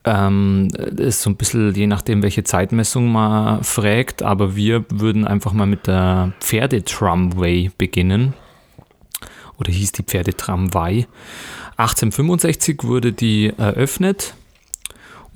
ähm, 0.04 0.68
ist 0.96 1.22
so 1.22 1.30
ein 1.30 1.36
bisschen 1.36 1.74
je 1.74 1.88
nachdem, 1.88 2.22
welche 2.22 2.44
Zeitmessung 2.44 3.10
man 3.10 3.64
fragt, 3.64 4.22
aber 4.22 4.54
wir 4.54 4.84
würden 4.88 5.26
einfach 5.26 5.52
mal 5.52 5.66
mit 5.66 5.88
der 5.88 6.32
Pferdetramway 6.40 7.72
beginnen. 7.76 8.34
Oder 9.58 9.72
hieß 9.72 9.92
die 9.92 10.04
Pferdetramway. 10.04 11.06
1865 11.76 12.84
wurde 12.84 13.12
die 13.12 13.52
eröffnet 13.56 14.34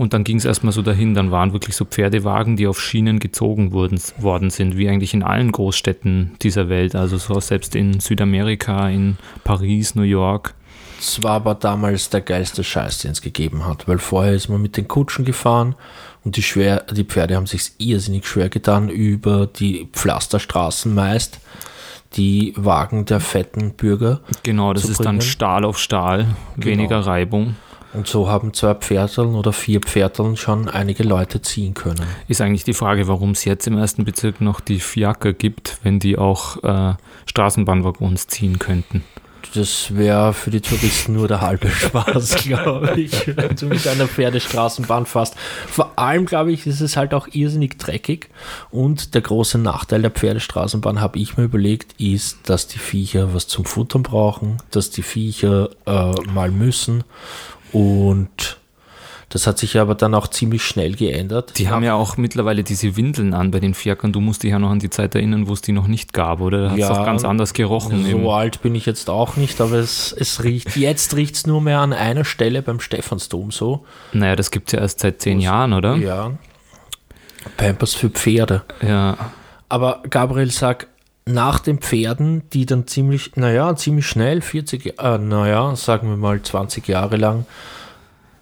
und 0.00 0.14
dann 0.14 0.24
ging 0.24 0.38
es 0.38 0.46
erstmal 0.46 0.72
so 0.72 0.80
dahin, 0.80 1.12
dann 1.12 1.30
waren 1.30 1.52
wirklich 1.52 1.76
so 1.76 1.84
Pferdewagen, 1.84 2.56
die 2.56 2.66
auf 2.66 2.80
Schienen 2.80 3.18
gezogen 3.18 3.72
wurden, 3.72 4.00
worden 4.16 4.48
sind, 4.48 4.78
wie 4.78 4.88
eigentlich 4.88 5.12
in 5.12 5.22
allen 5.22 5.52
Großstädten 5.52 6.36
dieser 6.40 6.70
Welt. 6.70 6.94
Also 6.94 7.18
so 7.18 7.38
selbst 7.38 7.76
in 7.76 8.00
Südamerika, 8.00 8.88
in 8.88 9.18
Paris, 9.44 9.94
New 9.94 10.00
York. 10.00 10.54
Es 10.98 11.22
war 11.22 11.32
aber 11.32 11.54
damals 11.54 12.08
der 12.08 12.22
geilste 12.22 12.64
Scheiß, 12.64 13.00
den 13.00 13.10
es 13.10 13.20
gegeben 13.20 13.66
hat, 13.66 13.88
weil 13.88 13.98
vorher 13.98 14.32
ist 14.32 14.48
man 14.48 14.62
mit 14.62 14.78
den 14.78 14.88
Kutschen 14.88 15.26
gefahren 15.26 15.74
und 16.24 16.38
die, 16.38 16.42
schwer, 16.42 16.86
die 16.90 17.04
Pferde 17.04 17.36
haben 17.36 17.46
sich 17.46 17.72
irrsinnig 17.76 18.26
schwer 18.26 18.48
getan 18.48 18.88
über 18.88 19.46
die 19.48 19.86
Pflasterstraßen 19.92 20.94
meist 20.94 21.40
die 22.14 22.54
Wagen 22.56 23.04
der 23.04 23.20
fetten 23.20 23.74
Bürger. 23.74 24.20
Genau, 24.42 24.72
das 24.72 24.84
ist 24.84 24.96
bringen. 24.96 25.18
dann 25.18 25.20
Stahl 25.20 25.64
auf 25.64 25.78
Stahl, 25.78 26.26
genau. 26.56 26.66
weniger 26.66 27.00
Reibung. 27.00 27.54
Und 27.92 28.06
so 28.06 28.28
haben 28.28 28.54
zwei 28.54 28.74
Pferdeln 28.74 29.34
oder 29.34 29.52
vier 29.52 29.80
Pferdeln 29.80 30.36
schon 30.36 30.68
einige 30.68 31.02
Leute 31.02 31.42
ziehen 31.42 31.74
können. 31.74 32.06
Ist 32.28 32.40
eigentlich 32.40 32.64
die 32.64 32.74
Frage, 32.74 33.08
warum 33.08 33.30
es 33.32 33.44
jetzt 33.44 33.66
im 33.66 33.76
ersten 33.78 34.04
Bezirk 34.04 34.40
noch 34.40 34.60
die 34.60 34.78
Fiaker 34.78 35.32
gibt, 35.32 35.78
wenn 35.82 35.98
die 35.98 36.16
auch 36.16 36.62
äh, 36.62 36.94
Straßenbahnwaggons 37.26 38.28
ziehen 38.28 38.58
könnten. 38.58 39.02
Das 39.54 39.96
wäre 39.96 40.32
für 40.32 40.50
die 40.50 40.60
Touristen 40.60 41.14
nur 41.14 41.26
der 41.26 41.40
halbe 41.40 41.68
Spaß, 41.70 42.44
glaube 42.44 43.00
ich, 43.00 43.26
wenn 43.26 43.56
du 43.56 43.66
mit 43.66 43.86
einer 43.88 44.06
Pferdestraßenbahn 44.06 45.06
fährst. 45.06 45.34
Vor 45.66 45.98
allem, 45.98 46.26
glaube 46.26 46.52
ich, 46.52 46.68
ist 46.68 46.80
es 46.80 46.96
halt 46.96 47.14
auch 47.14 47.26
irrsinnig 47.32 47.78
dreckig. 47.78 48.28
Und 48.70 49.14
der 49.14 49.22
große 49.22 49.58
Nachteil 49.58 50.02
der 50.02 50.12
Pferdestraßenbahn, 50.12 51.00
habe 51.00 51.18
ich 51.18 51.36
mir 51.36 51.44
überlegt, 51.44 52.00
ist, 52.00 52.48
dass 52.48 52.68
die 52.68 52.78
Viecher 52.78 53.34
was 53.34 53.48
zum 53.48 53.64
Futtern 53.64 54.04
brauchen, 54.04 54.58
dass 54.70 54.90
die 54.90 55.02
Viecher 55.02 55.70
äh, 55.86 56.12
mal 56.30 56.52
müssen 56.52 57.02
und 57.72 58.60
das 59.30 59.46
hat 59.46 59.58
sich 59.58 59.78
aber 59.78 59.94
dann 59.94 60.12
auch 60.14 60.26
ziemlich 60.26 60.64
schnell 60.64 60.96
geändert. 60.96 61.56
Die 61.56 61.68
haben 61.68 61.84
ja 61.84 61.94
auch 61.94 62.16
mittlerweile 62.16 62.64
diese 62.64 62.96
Windeln 62.96 63.32
an 63.32 63.52
bei 63.52 63.60
den 63.60 63.74
Fiakern. 63.74 64.12
Du 64.12 64.20
musst 64.20 64.42
dich 64.42 64.50
ja 64.50 64.58
noch 64.58 64.70
an 64.70 64.80
die 64.80 64.90
Zeit 64.90 65.14
erinnern, 65.14 65.46
wo 65.46 65.52
es 65.52 65.62
die 65.62 65.70
noch 65.70 65.86
nicht 65.86 66.12
gab, 66.12 66.40
oder? 66.40 66.62
Da 66.62 66.70
hat 66.70 66.78
es 66.78 66.80
ja, 66.80 66.90
auch 66.90 67.04
ganz 67.04 67.24
anders 67.24 67.52
gerochen. 67.52 68.02
So 68.02 68.08
eben. 68.08 68.28
alt 68.28 68.60
bin 68.60 68.74
ich 68.74 68.86
jetzt 68.86 69.08
auch 69.08 69.36
nicht, 69.36 69.60
aber 69.60 69.74
es, 69.74 70.12
es 70.12 70.42
riecht, 70.42 70.76
jetzt 70.76 71.14
riecht 71.14 71.36
es 71.36 71.46
nur 71.46 71.60
mehr 71.60 71.78
an 71.78 71.92
einer 71.92 72.24
Stelle 72.24 72.60
beim 72.60 72.80
Stephansdom 72.80 73.52
so. 73.52 73.84
Naja, 74.12 74.34
das 74.34 74.50
gibt 74.50 74.68
es 74.68 74.72
ja 74.72 74.80
erst 74.80 74.98
seit 74.98 75.22
zehn 75.22 75.38
Jahren, 75.38 75.74
oder? 75.74 75.94
Ja. 75.94 76.32
Pampers 77.56 77.94
für 77.94 78.10
Pferde. 78.10 78.62
Ja. 78.82 79.16
Aber 79.68 80.02
Gabriel 80.10 80.50
sagt, 80.50 80.88
nach 81.32 81.60
den 81.60 81.78
Pferden, 81.78 82.42
die 82.52 82.66
dann 82.66 82.86
ziemlich, 82.86 83.36
naja, 83.36 83.74
ziemlich 83.76 84.06
schnell, 84.06 84.40
40, 84.40 84.98
äh, 84.98 85.18
naja, 85.18 85.74
sagen 85.76 86.08
wir 86.08 86.16
mal 86.16 86.42
20 86.42 86.86
Jahre 86.88 87.16
lang, 87.16 87.46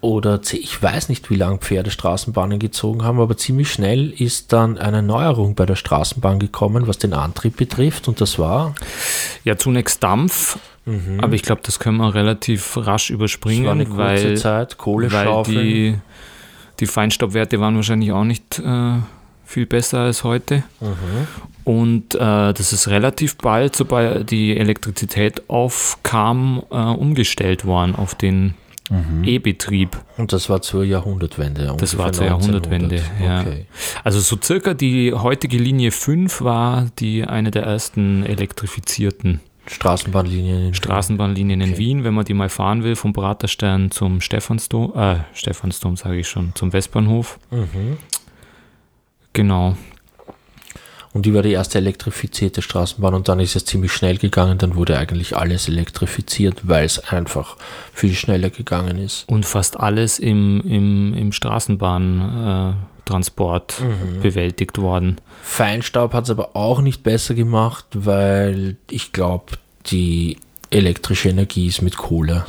oder 0.01 0.39
ich 0.53 0.81
weiß 0.81 1.09
nicht, 1.09 1.29
wie 1.29 1.35
lange 1.35 1.57
Pferde 1.57 1.91
Straßenbahnen 1.91 2.57
gezogen 2.57 3.03
haben, 3.03 3.19
aber 3.19 3.35
ziemlich 3.35 3.69
schnell 3.69 4.11
ist 4.11 4.53
dann 4.53 4.77
eine 4.77 5.01
Neuerung 5.01 5.55
bei 5.55 5.65
der 5.65 5.75
Straßenbahn 5.75 6.39
gekommen, 6.39 6.87
was 6.87 6.99
den 6.99 7.13
Antrieb 7.13 7.57
betrifft, 7.57 8.07
und 8.07 8.21
das 8.21 8.39
war? 8.39 8.75
Ja, 9.43 9.57
zunächst 9.57 10.01
Dampf, 10.01 10.57
mhm. 10.85 11.19
aber 11.19 11.33
ich 11.33 11.41
glaube, 11.41 11.61
das 11.65 11.79
können 11.79 11.97
wir 11.97 12.15
relativ 12.15 12.77
rasch 12.77 13.09
überspringen, 13.09 13.65
das 13.65 13.97
war 13.97 14.07
eine 14.07 14.15
kurze 14.15 14.29
weil, 14.29 14.37
Zeit, 14.37 14.77
weil 14.79 15.43
die, 15.43 15.95
die 16.79 16.85
Feinstaubwerte 16.85 17.59
waren 17.59 17.75
wahrscheinlich 17.75 18.13
auch 18.13 18.23
nicht 18.23 18.59
äh, 18.59 18.99
viel 19.49 19.65
besser 19.65 20.01
als 20.01 20.23
heute. 20.23 20.63
Mhm. 20.79 21.27
Und 21.63 22.15
äh, 22.15 22.53
das 22.53 22.71
ist 22.71 22.87
relativ 22.87 23.35
bald, 23.37 23.75
sobald 23.75 24.29
die 24.29 24.55
Elektrizität 24.55 25.49
aufkam, 25.49 26.63
äh, 26.69 26.75
umgestellt 26.75 27.65
worden 27.65 27.95
auf 27.95 28.13
den 28.13 28.53
mhm. 28.91 29.23
E-Betrieb. 29.23 29.97
Und 30.17 30.33
das 30.33 30.49
war 30.49 30.61
zur 30.61 30.83
Jahrhundertwende. 30.83 31.75
Das 31.79 31.97
war 31.97 32.11
zur 32.11 32.25
Jahrhundertwende, 32.25 33.01
ja. 33.21 33.41
Okay. 33.41 33.65
Also 34.03 34.19
so 34.19 34.37
circa 34.41 34.75
die 34.75 35.13
heutige 35.13 35.57
Linie 35.57 35.91
5 35.91 36.41
war 36.41 36.87
die 36.99 37.23
eine 37.23 37.49
der 37.49 37.63
ersten 37.63 38.25
elektrifizierten 38.25 39.41
Straßenbahnlinien 39.65 40.67
in 40.67 40.73
Straßenbahnlinien 40.73 41.61
in 41.61 41.71
okay. 41.71 41.79
Wien, 41.79 42.03
wenn 42.03 42.13
man 42.13 42.25
die 42.25 42.33
mal 42.33 42.49
fahren 42.49 42.83
will, 42.83 42.95
vom 42.95 43.13
Praterstern 43.13 43.91
zum 43.91 44.21
Stephansdom, 44.21 44.93
äh, 44.95 45.17
Stephansdom 45.33 45.95
sage 45.95 46.17
ich 46.17 46.27
schon, 46.27 46.53
zum 46.55 46.73
Westbahnhof. 46.73 47.39
Mhm. 47.51 47.97
Genau. 49.39 49.75
Und 51.13 51.25
die 51.25 51.33
war 51.33 51.41
die 51.43 51.53
erste 51.53 51.77
elektrifizierte 51.77 52.61
Straßenbahn 52.61 53.13
und 53.13 53.29
dann 53.29 53.39
ist 53.39 53.55
es 53.55 53.63
ziemlich 53.63 53.93
schnell 53.93 54.17
gegangen. 54.17 54.57
Dann 54.57 54.75
wurde 54.75 54.99
eigentlich 54.99 55.37
alles 55.37 55.69
elektrifiziert, 55.69 56.67
weil 56.67 56.83
es 56.83 56.99
einfach 56.99 57.55
viel 57.93 58.15
schneller 58.15 58.49
gegangen 58.49 58.97
ist. 58.97 59.23
Und 59.29 59.45
fast 59.45 59.79
alles 59.79 60.19
im, 60.19 60.59
im, 60.67 61.13
im 61.13 61.31
Straßenbahntransport 61.31 63.75
mhm. 63.79 64.19
bewältigt 64.21 64.77
worden. 64.77 65.21
Feinstaub 65.41 66.13
hat 66.13 66.25
es 66.25 66.31
aber 66.31 66.57
auch 66.57 66.81
nicht 66.81 67.01
besser 67.01 67.33
gemacht, 67.33 67.85
weil 67.93 68.75
ich 68.91 69.13
glaube, 69.13 69.53
die 69.85 70.35
elektrische 70.69 71.29
Energie 71.29 71.67
ist 71.67 71.81
mit 71.81 71.95
Kohle 71.95 72.45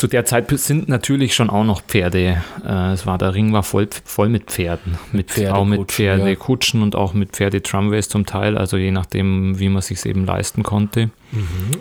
zu 0.00 0.06
der 0.06 0.24
Zeit 0.24 0.48
sind 0.58 0.88
natürlich 0.88 1.34
schon 1.34 1.50
auch 1.50 1.62
noch 1.62 1.82
Pferde. 1.82 2.42
Äh, 2.66 2.92
es 2.92 3.04
war 3.04 3.18
der 3.18 3.34
Ring 3.34 3.52
war 3.52 3.62
voll, 3.62 3.86
voll 4.06 4.30
mit 4.30 4.44
Pferden, 4.44 4.98
mit 5.12 5.30
Pferde, 5.30 5.54
auch 5.54 5.66
mit 5.66 5.92
Pferdekutschen 5.92 6.80
ja. 6.80 6.84
und 6.84 6.96
auch 6.96 7.12
mit 7.12 7.32
Pferdetramways 7.32 8.08
zum 8.08 8.24
Teil, 8.24 8.56
also 8.56 8.78
je 8.78 8.92
nachdem, 8.92 9.58
wie 9.58 9.68
man 9.68 9.82
sich 9.82 10.06
eben 10.06 10.24
leisten 10.24 10.62
konnte. 10.62 11.10
Mhm. 11.32 11.72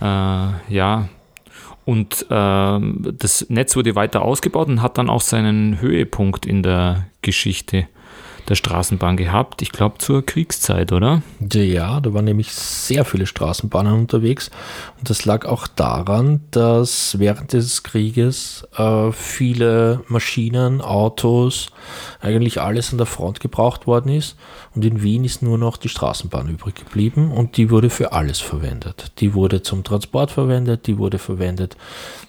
Äh, 0.00 0.74
ja, 0.74 1.08
und 1.84 2.26
äh, 2.30 2.80
das 3.12 3.46
Netz 3.48 3.76
wurde 3.76 3.94
weiter 3.94 4.22
ausgebaut 4.22 4.66
und 4.66 4.82
hat 4.82 4.98
dann 4.98 5.08
auch 5.08 5.20
seinen 5.20 5.80
Höhepunkt 5.80 6.46
in 6.46 6.64
der 6.64 7.06
Geschichte 7.22 7.86
der 8.52 8.56
Straßenbahn 8.56 9.16
gehabt. 9.16 9.62
Ich 9.62 9.72
glaube 9.72 9.96
zur 9.96 10.26
Kriegszeit, 10.26 10.92
oder? 10.92 11.22
Ja, 11.40 12.00
da 12.00 12.12
waren 12.12 12.26
nämlich 12.26 12.52
sehr 12.52 13.06
viele 13.06 13.24
Straßenbahnen 13.24 13.94
unterwegs. 13.94 14.50
Und 14.98 15.08
das 15.08 15.24
lag 15.24 15.46
auch 15.46 15.66
daran, 15.66 16.42
dass 16.50 17.18
während 17.18 17.54
des 17.54 17.82
Krieges 17.82 18.68
äh, 18.76 19.10
viele 19.12 20.02
Maschinen, 20.08 20.82
Autos, 20.82 21.68
eigentlich 22.20 22.60
alles 22.60 22.92
an 22.92 22.98
der 22.98 23.06
Front 23.06 23.40
gebraucht 23.40 23.86
worden 23.86 24.12
ist. 24.12 24.36
Und 24.74 24.84
in 24.84 25.02
Wien 25.02 25.24
ist 25.24 25.42
nur 25.42 25.56
noch 25.56 25.78
die 25.78 25.88
Straßenbahn 25.88 26.48
übrig 26.48 26.74
geblieben 26.74 27.32
und 27.32 27.56
die 27.56 27.70
wurde 27.70 27.88
für 27.88 28.12
alles 28.12 28.40
verwendet. 28.40 29.12
Die 29.20 29.32
wurde 29.32 29.62
zum 29.62 29.82
Transport 29.82 30.30
verwendet, 30.30 30.86
die 30.86 30.98
wurde 30.98 31.18
verwendet 31.18 31.78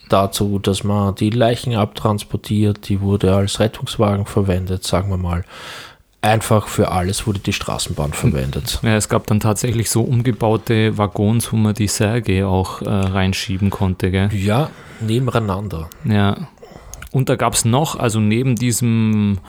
dazu, 0.09 0.59
dass 0.59 0.83
man 0.83 1.15
die 1.15 1.31
Leichen 1.31 1.75
abtransportiert, 1.75 2.87
die 2.87 3.01
wurde 3.01 3.35
als 3.35 3.59
Rettungswagen 3.59 4.25
verwendet, 4.25 4.83
sagen 4.83 5.09
wir 5.09 5.17
mal 5.17 5.43
einfach 6.23 6.67
für 6.67 6.91
alles 6.91 7.27
wurde 7.27 7.39
die 7.39 7.53
Straßenbahn 7.53 8.13
verwendet. 8.13 8.79
Ja, 8.83 8.95
es 8.95 9.09
gab 9.09 9.27
dann 9.27 9.39
tatsächlich 9.39 9.89
so 9.89 10.01
umgebaute 10.01 10.97
Waggons, 10.97 11.51
wo 11.51 11.57
man 11.57 11.73
die 11.73 11.87
Särge 11.87 12.47
auch 12.47 12.81
äh, 12.81 12.89
reinschieben 12.89 13.69
konnte. 13.69 14.11
Gell? 14.11 14.29
Ja, 14.33 14.69
nebeneinander. 14.99 15.89
Ja. 16.05 16.47
Und 17.11 17.29
da 17.29 17.35
gab 17.35 17.53
es 17.53 17.65
noch, 17.65 17.97
also 17.97 18.19
neben 18.19 18.55
diesem 18.55 19.39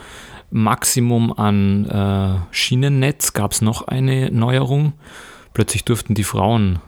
Maximum 0.50 1.32
an 1.32 1.86
äh, 1.86 2.54
Schienennetz 2.54 3.32
gab 3.32 3.52
es 3.52 3.62
noch 3.62 3.88
eine 3.88 4.30
Neuerung. 4.30 4.92
Plötzlich 5.52 5.84
durften 5.84 6.14
die 6.14 6.24
Frauen 6.24 6.78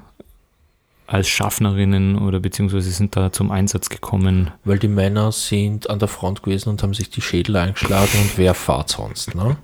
als 1.06 1.28
Schaffnerinnen 1.28 2.18
oder 2.18 2.40
beziehungsweise 2.40 2.90
sind 2.90 3.16
da 3.16 3.32
zum 3.32 3.50
Einsatz 3.50 3.88
gekommen. 3.88 4.50
Weil 4.64 4.78
die 4.78 4.88
Männer 4.88 5.32
sind 5.32 5.88
an 5.88 5.98
der 5.98 6.08
Front 6.08 6.42
gewesen 6.42 6.70
und 6.70 6.82
haben 6.82 6.94
sich 6.94 7.10
die 7.10 7.22
Schädel 7.22 7.56
eingeschlagen 7.56 8.20
und 8.20 8.38
wer 8.38 8.54
fahrt 8.54 8.90
sonst, 8.90 9.34
ne? 9.34 9.56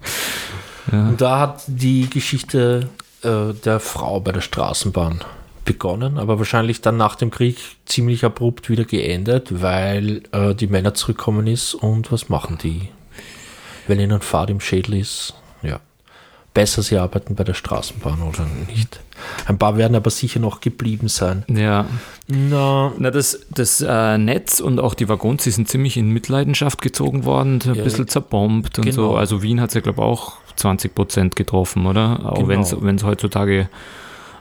Ja. 0.91 1.09
Und 1.09 1.21
da 1.21 1.39
hat 1.39 1.63
die 1.67 2.11
Geschichte 2.11 2.89
äh, 3.23 3.55
der 3.65 3.81
Frau 3.81 4.21
bei 4.21 4.33
der 4.33 4.41
Straßenbahn 4.41 5.21
begonnen, 5.65 6.19
aber 6.19 6.39
wahrscheinlich 6.39 6.81
dann 6.81 6.97
nach 6.97 7.15
dem 7.15 7.31
Krieg 7.31 7.59
ziemlich 7.87 8.25
abrupt 8.25 8.69
wieder 8.69 8.85
geendet, 8.85 9.63
weil 9.63 10.23
äh, 10.33 10.55
die 10.55 10.67
Männer 10.67 10.95
zurückkommen 10.95 11.47
ist 11.47 11.75
und 11.75 12.11
was 12.11 12.29
machen 12.29 12.59
die? 12.63 12.89
Wenn 13.87 14.01
ihnen 14.01 14.21
Fahrt 14.21 14.51
im 14.51 14.61
Schädel 14.61 14.97
ist, 14.97 15.35
ja. 15.63 15.81
Besser 16.55 16.83
sie 16.83 16.99
arbeiten 16.99 17.35
bei 17.35 17.45
der 17.45 17.55
Straßenbahn 17.55 18.21
oder 18.23 18.47
nicht. 18.69 19.01
Ein 19.47 19.59
paar 19.59 19.77
werden 19.77 19.95
aber 19.95 20.11
sicher 20.11 20.41
noch 20.41 20.61
geblieben 20.61 21.09
sein. 21.09 21.45
Ja. 21.49 21.87
Na, 22.29 22.93
Na 22.99 23.11
das, 23.11 23.47
das 23.51 23.81
äh, 23.81 24.19
Netz 24.19 24.61
und 24.61 24.81
auch 24.81 24.95
die 24.95 25.09
Waggons, 25.09 25.45
die 25.45 25.51
sind 25.51 25.69
ziemlich 25.69 25.97
in 25.97 26.11
Mitleidenschaft 26.11 26.81
gezogen 26.81 27.25
worden, 27.25 27.61
ein 27.65 27.75
ja, 27.75 27.85
bisschen 27.85 28.09
zerbombt 28.09 28.79
und 28.79 28.85
genau. 28.85 28.95
so. 28.95 29.17
Also 29.17 29.43
Wien 29.43 29.61
hat 29.61 29.71
es 29.71 29.75
ja, 29.75 29.81
glaube 29.81 30.01
ich, 30.01 30.07
auch 30.07 30.35
20 30.57 30.95
Prozent 30.95 31.37
getroffen, 31.37 31.87
oder? 31.87 32.21
Auch 32.25 32.47
genau. 32.47 32.49
wenn 32.81 32.97
es 32.97 33.05
heutzutage 33.05 33.69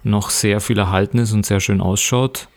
noch 0.03 0.29
sehr 0.29 0.61
viel 0.61 0.77
erhalten 0.77 1.19
ist 1.19 1.31
und 1.31 1.45
sehr 1.45 1.59
schön 1.59 1.81
ausschaut. 1.81 2.47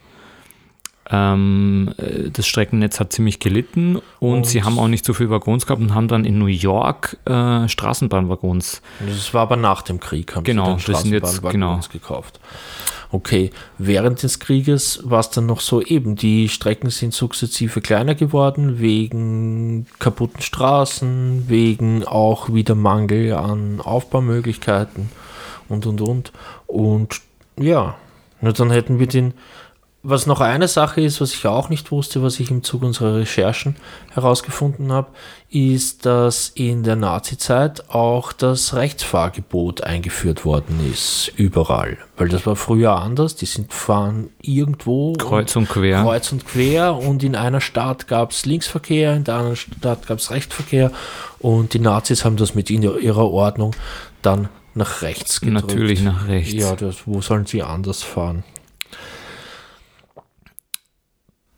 Ähm, 1.11 1.93
äh, 1.99 2.31
das 2.31 2.47
Streckennetz 2.47 2.99
hat 2.99 3.13
ziemlich 3.13 3.39
gelitten 3.39 3.97
und, 3.97 4.03
und, 4.21 4.47
sie 4.47 4.63
haben 4.63 4.79
auch 4.79 4.89
nicht 4.89 5.05
so 5.05 5.13
viele 5.13 5.31
Waggons 5.31 5.67
gehabt 5.67 5.83
und 5.83 5.95
haben 5.95 6.09
dann 6.09 6.25
in 6.25 6.39
New 6.39 6.47
York 6.47 7.19
äh, 7.27 7.69
Straßenbahnwaggons. 7.69 8.81
Das 9.07 9.35
war 9.35 9.43
aber 9.43 9.57
nach 9.57 9.83
dem 9.83 10.01
Krieg, 10.01 10.35
haben 10.35 10.45
genau, 10.45 10.65
sie 10.65 10.71
dann 10.71 10.81
Straßenbahnwaggons 10.81 11.51
genau. 11.51 11.81
gekauft. 11.93 12.41
Okay, 13.15 13.51
während 13.79 14.25
des 14.25 14.41
Krieges 14.41 15.01
war 15.05 15.21
es 15.21 15.31
dann 15.31 15.47
noch 15.47 15.61
so 15.61 15.81
eben, 15.81 16.17
die 16.17 16.49
Strecken 16.49 16.91
sind 16.91 17.15
sukzessive 17.15 17.81
kleiner 17.81 18.17
geworden, 18.17 18.81
wegen 18.81 19.87
kaputten 20.01 20.41
Straßen, 20.41 21.49
wegen 21.49 22.05
auch 22.05 22.53
wieder 22.53 22.75
Mangel 22.75 23.35
an 23.35 23.81
Aufbaumöglichkeiten 23.81 25.11
und 25.69 25.87
und 25.87 26.01
und. 26.01 26.33
Und 26.67 27.21
ja, 27.57 27.95
nur 28.41 28.53
dann 28.53 28.71
hätten 28.71 28.99
wir 28.99 29.07
den. 29.07 29.35
Was 30.07 30.27
noch 30.27 30.43
eine 30.43 30.69
Sache 30.69 31.01
ist, 31.01 31.23
was 31.23 31.33
ich 31.33 31.47
auch 31.47 31.71
nicht 31.71 31.91
wusste, 31.91 32.23
was 32.23 32.39
ich 32.39 32.51
im 32.51 32.63
Zuge 32.63 32.85
unserer 32.85 33.17
Recherchen 33.17 33.75
herausgefunden 34.13 34.93
habe, 34.93 35.09
ist, 35.49 36.05
dass 36.05 36.51
in 36.51 36.83
der 36.83 36.97
Nazizeit 36.97 37.89
auch 37.89 38.35
das 38.35 38.75
Rechtsfahrgebot 38.75 39.83
eingeführt 39.83 40.45
worden 40.45 40.79
ist, 40.93 41.33
überall. 41.37 41.97
Weil 42.19 42.29
das 42.29 42.45
war 42.45 42.55
früher 42.55 42.97
anders, 42.97 43.35
die 43.37 43.47
sind 43.47 43.73
fahren 43.73 44.29
irgendwo. 44.43 45.15
Kreuz 45.15 45.57
und 45.57 45.71
quer. 45.71 46.03
Kreuz 46.03 46.31
und 46.33 46.47
quer 46.47 46.97
und 46.97 47.23
in 47.23 47.35
einer 47.35 47.63
Stadt 47.63 48.07
gab 48.07 48.33
es 48.33 48.45
Linksverkehr, 48.45 49.15
in 49.15 49.25
der 49.25 49.37
anderen 49.37 49.57
Stadt 49.57 50.07
gab 50.07 50.19
es 50.19 50.31
Rechtsverkehr 50.31 50.93
und 51.39 51.73
die 51.73 51.79
Nazis 51.79 52.27
haben 52.27 52.37
das 52.37 52.55
mit 52.55 52.69
ihrer 52.69 53.31
Ordnung 53.31 53.75
dann 54.21 54.51
nach 54.75 55.01
rechts 55.01 55.41
gedrückt. 55.41 55.69
Natürlich 55.69 56.03
nach 56.03 56.29
rechts. 56.29 56.53
Ja, 56.53 56.77
das, 56.77 57.07
wo 57.07 57.23
sollen 57.23 57.47
sie 57.47 57.63
anders 57.63 58.03
fahren? 58.03 58.45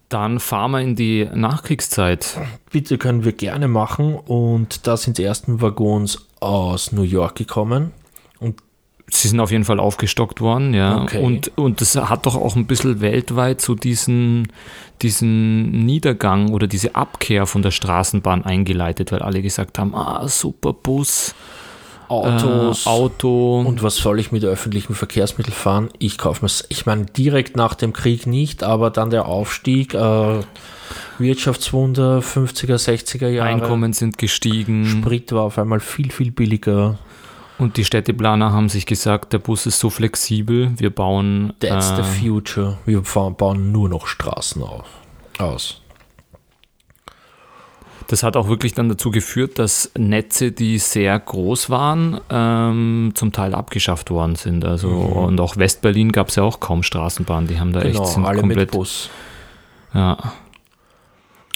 Dann 0.09 0.39
fahren 0.39 0.71
wir 0.71 0.81
in 0.81 0.95
die 0.95 1.29
Nachkriegszeit. 1.33 2.39
Bitte 2.71 2.97
können 2.97 3.25
wir 3.25 3.33
gerne 3.33 3.69
machen. 3.69 4.15
Und 4.15 4.87
da 4.87 4.97
sind 4.97 5.19
die 5.19 5.25
ersten 5.25 5.61
Waggons 5.61 6.27
aus 6.41 6.93
New 6.93 7.03
York 7.03 7.35
gekommen. 7.37 7.93
Und 8.39 8.61
Sie 9.09 9.29
sind 9.29 9.39
auf 9.39 9.53
jeden 9.53 9.65
Fall 9.65 9.79
aufgestockt 9.79 10.41
worden, 10.41 10.75
ja. 10.75 11.03
Okay. 11.03 11.23
Und, 11.23 11.57
und 11.57 11.81
das 11.81 11.95
hat 11.95 12.27
doch 12.27 12.35
auch 12.35 12.57
ein 12.57 12.67
bisschen 12.67 13.01
weltweit 13.01 13.61
so 13.61 13.77
diesen, 13.77 14.49
diesen 15.01 15.71
Niedergang 15.87 16.51
oder 16.51 16.67
diese 16.67 16.97
Abkehr 16.97 17.47
von 17.47 17.63
der 17.63 17.71
Straßenbahn 17.71 18.45
eingeleitet, 18.45 19.13
weil 19.13 19.23
alle 19.23 19.43
gesagt 19.43 19.79
haben, 19.79 19.95
ah, 19.95 20.27
super 20.27 20.73
Bus, 20.73 21.37
Autos. 22.09 22.87
Äh, 22.87 22.89
Auto. 22.89 23.61
Und 23.61 23.83
was 23.83 23.97
soll 23.97 24.21
ich 24.21 24.33
mit 24.33 24.45
öffentlichen 24.45 24.95
Verkehrsmitteln 24.95 25.55
fahren? 25.55 25.89
Ich 25.99 26.19
kaufe 26.19 26.45
mir, 26.45 26.51
ich 26.69 26.87
meine, 26.87 27.07
direkt 27.07 27.57
nach 27.57 27.75
dem 27.75 27.93
Krieg 27.93 28.27
nicht, 28.27 28.63
aber 28.63 28.91
dann 28.91 29.11
der 29.11 29.27
Aufstieg, 29.27 29.95
äh, 29.95 30.41
Wirtschaftswunder, 31.19 32.21
50er, 32.21 32.77
60er 32.77 33.29
Jahre. 33.29 33.49
Einkommen 33.49 33.93
sind 33.93 34.19
gestiegen. 34.19 34.87
Sprit 34.87 35.33
war 35.33 35.43
auf 35.43 35.59
einmal 35.59 35.81
viel, 35.81 36.11
viel 36.11 36.31
billiger. 36.31 36.99
Und 37.59 37.79
die 37.79 37.85
Städteplaner 37.85 38.53
haben 38.53 38.69
sich 38.69 38.85
gesagt, 38.85 39.33
der 39.33 39.39
Bus 39.39 39.65
ist 39.67 39.79
so 39.79 39.89
flexibel, 39.89 40.73
wir 40.77 40.91
bauen. 40.91 41.55
That's 41.61 41.91
äh, 41.91 42.03
the 42.03 42.03
future. 42.03 42.79
Wir 42.85 43.01
bauen 43.01 43.73
nur 43.73 43.89
noch 43.89 44.07
Straßen 44.07 44.63
auf, 44.63 44.87
aus. 45.39 45.81
Das 48.09 48.23
hat 48.23 48.37
auch 48.37 48.49
wirklich 48.49 48.75
dann 48.75 48.89
dazu 48.89 49.11
geführt, 49.11 49.59
dass 49.59 49.91
Netze, 49.99 50.53
die 50.53 50.79
sehr 50.79 51.19
groß 51.19 51.71
waren, 51.71 52.21
ähm, 52.31 53.13
zum 53.15 53.33
Teil 53.33 53.55
abgeschafft 53.55 54.11
worden 54.11 54.37
sind. 54.37 54.65
Also 54.65 54.89
mhm. 54.89 55.13
und 55.13 55.41
auch 55.41 55.57
Westberlin 55.57 56.13
gab 56.13 56.29
es 56.29 56.37
ja 56.37 56.45
auch 56.45 56.61
kaum 56.61 56.83
Straßenbahn. 56.83 57.49
Die 57.49 57.59
haben 57.59 57.73
da 57.73 57.81
genau, 57.81 58.03
echt 58.03 58.13
sind 58.13 58.25
alle 58.25 58.41
komplett. 58.41 58.59
Mit 58.59 58.71
Bus. 58.71 59.11
Ja. 59.93 60.19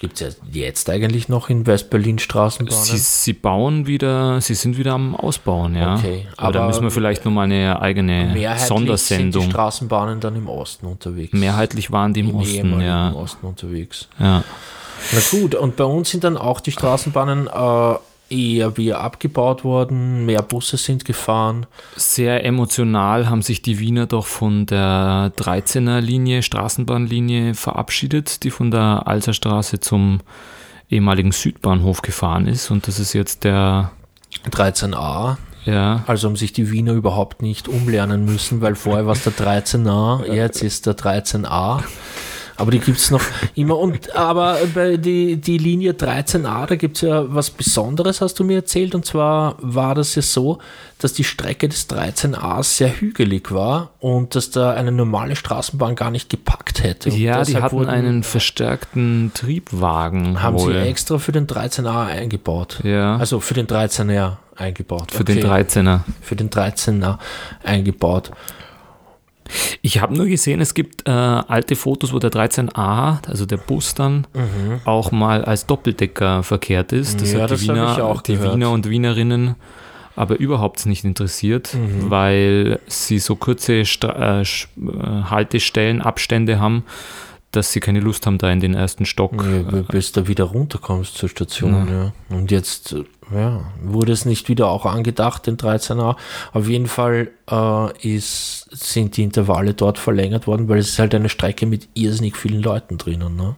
Gibt 0.00 0.18
es 0.18 0.34
ja 0.34 0.44
jetzt 0.50 0.88
eigentlich 0.88 1.28
noch 1.28 1.50
in 1.50 1.66
Westberlin 1.66 2.18
Straßenbahnen? 2.18 2.84
Sie, 2.84 2.96
sie, 2.96 3.34
bauen 3.34 3.86
wieder, 3.86 4.40
sie 4.40 4.54
sind 4.54 4.78
wieder 4.78 4.94
am 4.94 5.14
Ausbauen, 5.14 5.76
ja. 5.76 5.96
Okay, 5.96 6.26
aber, 6.38 6.42
aber 6.42 6.52
da 6.52 6.66
müssen 6.66 6.82
wir 6.84 6.90
vielleicht 6.90 7.26
nochmal 7.26 7.44
eine 7.44 7.82
eigene 7.82 8.34
Sondersendung. 8.56 9.42
Sind 9.42 9.50
die 9.50 9.52
Straßenbahnen 9.52 10.18
dann 10.18 10.36
im 10.36 10.48
Osten 10.48 10.86
unterwegs? 10.86 11.34
Mehrheitlich 11.34 11.92
waren 11.92 12.14
die 12.14 12.20
im, 12.20 12.30
Im 12.30 12.36
Osten, 12.36 12.80
ja. 12.80 13.10
Im 13.10 13.16
Osten 13.16 13.46
unterwegs. 13.46 14.08
Ja. 14.18 14.42
Na 15.12 15.20
gut, 15.30 15.54
und 15.54 15.76
bei 15.76 15.84
uns 15.84 16.10
sind 16.10 16.24
dann 16.24 16.36
auch 16.36 16.60
die 16.60 16.72
Straßenbahnen 16.72 17.46
äh, 17.48 17.94
eher 18.30 18.76
wieder 18.76 19.00
abgebaut 19.00 19.64
worden, 19.64 20.24
mehr 20.24 20.42
Busse 20.42 20.76
sind 20.76 21.04
gefahren. 21.04 21.66
Sehr 21.96 22.44
emotional 22.44 23.28
haben 23.28 23.42
sich 23.42 23.60
die 23.60 23.78
Wiener 23.78 24.06
doch 24.06 24.26
von 24.26 24.66
der 24.66 25.32
13er 25.36 26.00
Linie, 26.00 26.42
Straßenbahnlinie 26.42 27.54
verabschiedet, 27.54 28.44
die 28.44 28.50
von 28.50 28.70
der 28.70 29.02
Alserstraße 29.06 29.80
zum 29.80 30.20
ehemaligen 30.88 31.32
Südbahnhof 31.32 32.02
gefahren 32.02 32.46
ist. 32.46 32.70
Und 32.70 32.86
das 32.86 32.98
ist 32.98 33.12
jetzt 33.12 33.44
der 33.44 33.90
13a. 34.48 35.36
Ja. 35.66 36.04
Also 36.06 36.28
haben 36.28 36.36
sich 36.36 36.52
die 36.52 36.70
Wiener 36.70 36.92
überhaupt 36.92 37.42
nicht 37.42 37.68
umlernen 37.68 38.24
müssen, 38.24 38.60
weil 38.60 38.74
vorher 38.74 39.06
war 39.06 39.12
es 39.12 39.24
der 39.24 39.34
13a, 39.34 40.32
jetzt 40.32 40.62
ist 40.62 40.86
der 40.86 40.96
13a. 40.96 41.82
Aber 42.60 42.70
die 42.70 42.78
gibt 42.78 42.98
es 42.98 43.10
noch 43.10 43.22
immer. 43.54 43.78
Und 43.78 44.14
aber 44.14 44.58
bei 44.74 44.98
die, 44.98 45.36
die 45.38 45.56
Linie 45.56 45.92
13a, 45.92 46.66
da 46.66 46.76
gibt 46.76 46.96
es 46.96 47.02
ja 47.02 47.24
was 47.34 47.50
Besonderes, 47.50 48.20
hast 48.20 48.38
du 48.38 48.44
mir 48.44 48.56
erzählt. 48.56 48.94
Und 48.94 49.06
zwar 49.06 49.56
war 49.60 49.94
das 49.94 50.14
ja 50.14 50.20
so, 50.20 50.58
dass 50.98 51.14
die 51.14 51.24
Strecke 51.24 51.70
des 51.70 51.88
13a 51.88 52.62
sehr 52.62 53.00
hügelig 53.00 53.50
war 53.50 53.92
und 53.98 54.34
dass 54.34 54.50
da 54.50 54.72
eine 54.72 54.92
normale 54.92 55.36
Straßenbahn 55.36 55.94
gar 55.94 56.10
nicht 56.10 56.28
gepackt 56.28 56.82
hätte. 56.82 57.08
Und 57.08 57.16
ja, 57.16 57.42
die 57.44 57.56
hatten 57.56 57.86
einen 57.86 58.22
verstärkten 58.22 59.32
Triebwagen. 59.32 60.42
Haben 60.42 60.58
wohl. 60.58 60.74
sie 60.74 60.80
extra 60.80 61.16
für 61.16 61.32
den 61.32 61.46
13a 61.46 62.06
eingebaut. 62.06 62.80
Ja. 62.84 63.16
Also 63.16 63.40
für 63.40 63.54
den 63.54 63.68
13er 63.68 64.36
eingebaut. 64.54 65.12
Für 65.12 65.22
okay. 65.22 65.36
den 65.36 65.46
13er. 65.46 66.00
Für 66.20 66.36
den 66.36 66.50
13er 66.50 67.18
eingebaut. 67.64 68.30
Ich 69.82 70.00
habe 70.00 70.14
nur 70.14 70.26
gesehen, 70.26 70.60
es 70.60 70.74
gibt 70.74 71.08
äh, 71.08 71.10
alte 71.10 71.76
Fotos, 71.76 72.12
wo 72.12 72.18
der 72.18 72.30
13a, 72.30 73.26
also 73.26 73.46
der 73.46 73.56
Bus 73.56 73.94
dann, 73.94 74.26
mhm. 74.34 74.80
auch 74.84 75.12
mal 75.12 75.44
als 75.44 75.66
Doppeldecker 75.66 76.42
verkehrt 76.42 76.92
ist. 76.92 77.20
Das 77.20 77.32
ja, 77.32 77.40
hat 77.40 77.50
die, 77.50 77.54
das 77.54 77.62
Wiener, 77.62 78.22
die 78.26 78.42
Wiener 78.42 78.70
und 78.70 78.88
Wienerinnen 78.88 79.56
aber 80.16 80.38
überhaupt 80.38 80.84
nicht 80.86 81.04
interessiert, 81.04 81.74
mhm. 81.74 82.10
weil 82.10 82.80
sie 82.86 83.18
so 83.18 83.36
kurze 83.36 83.84
Stra 83.86 84.40
äh, 84.40 84.42
äh 84.42 85.22
Haltestellen, 85.24 86.02
Abstände 86.02 86.60
haben, 86.60 86.84
dass 87.52 87.72
sie 87.72 87.80
keine 87.80 88.00
Lust 88.00 88.26
haben, 88.26 88.38
da 88.38 88.50
in 88.50 88.60
den 88.60 88.74
ersten 88.74 89.06
Stock. 89.06 89.32
Ja, 89.42 89.82
bis 89.82 90.12
du 90.12 90.28
wieder 90.28 90.44
runterkommst 90.44 91.14
zur 91.14 91.28
Station, 91.28 91.88
ja. 91.88 91.94
ja. 92.04 92.12
Und 92.36 92.50
jetzt 92.50 92.96
ja, 93.34 93.60
wurde 93.82 94.12
es 94.12 94.24
nicht 94.24 94.48
wieder 94.48 94.68
auch 94.68 94.86
angedacht, 94.86 95.46
den 95.46 95.56
13er. 95.56 96.16
Auf 96.52 96.68
jeden 96.68 96.86
Fall 96.86 97.30
äh, 97.50 98.16
ist, 98.16 98.66
sind 98.70 99.16
die 99.16 99.22
Intervalle 99.22 99.74
dort 99.74 99.98
verlängert 99.98 100.46
worden, 100.46 100.68
weil 100.68 100.78
es 100.78 100.90
ist 100.90 100.98
halt 100.98 101.14
eine 101.14 101.28
Strecke 101.28 101.66
mit 101.66 101.88
irrsinnig 101.94 102.36
vielen 102.36 102.62
Leuten 102.62 102.98
drinnen. 102.98 103.36
Ne? 103.36 103.56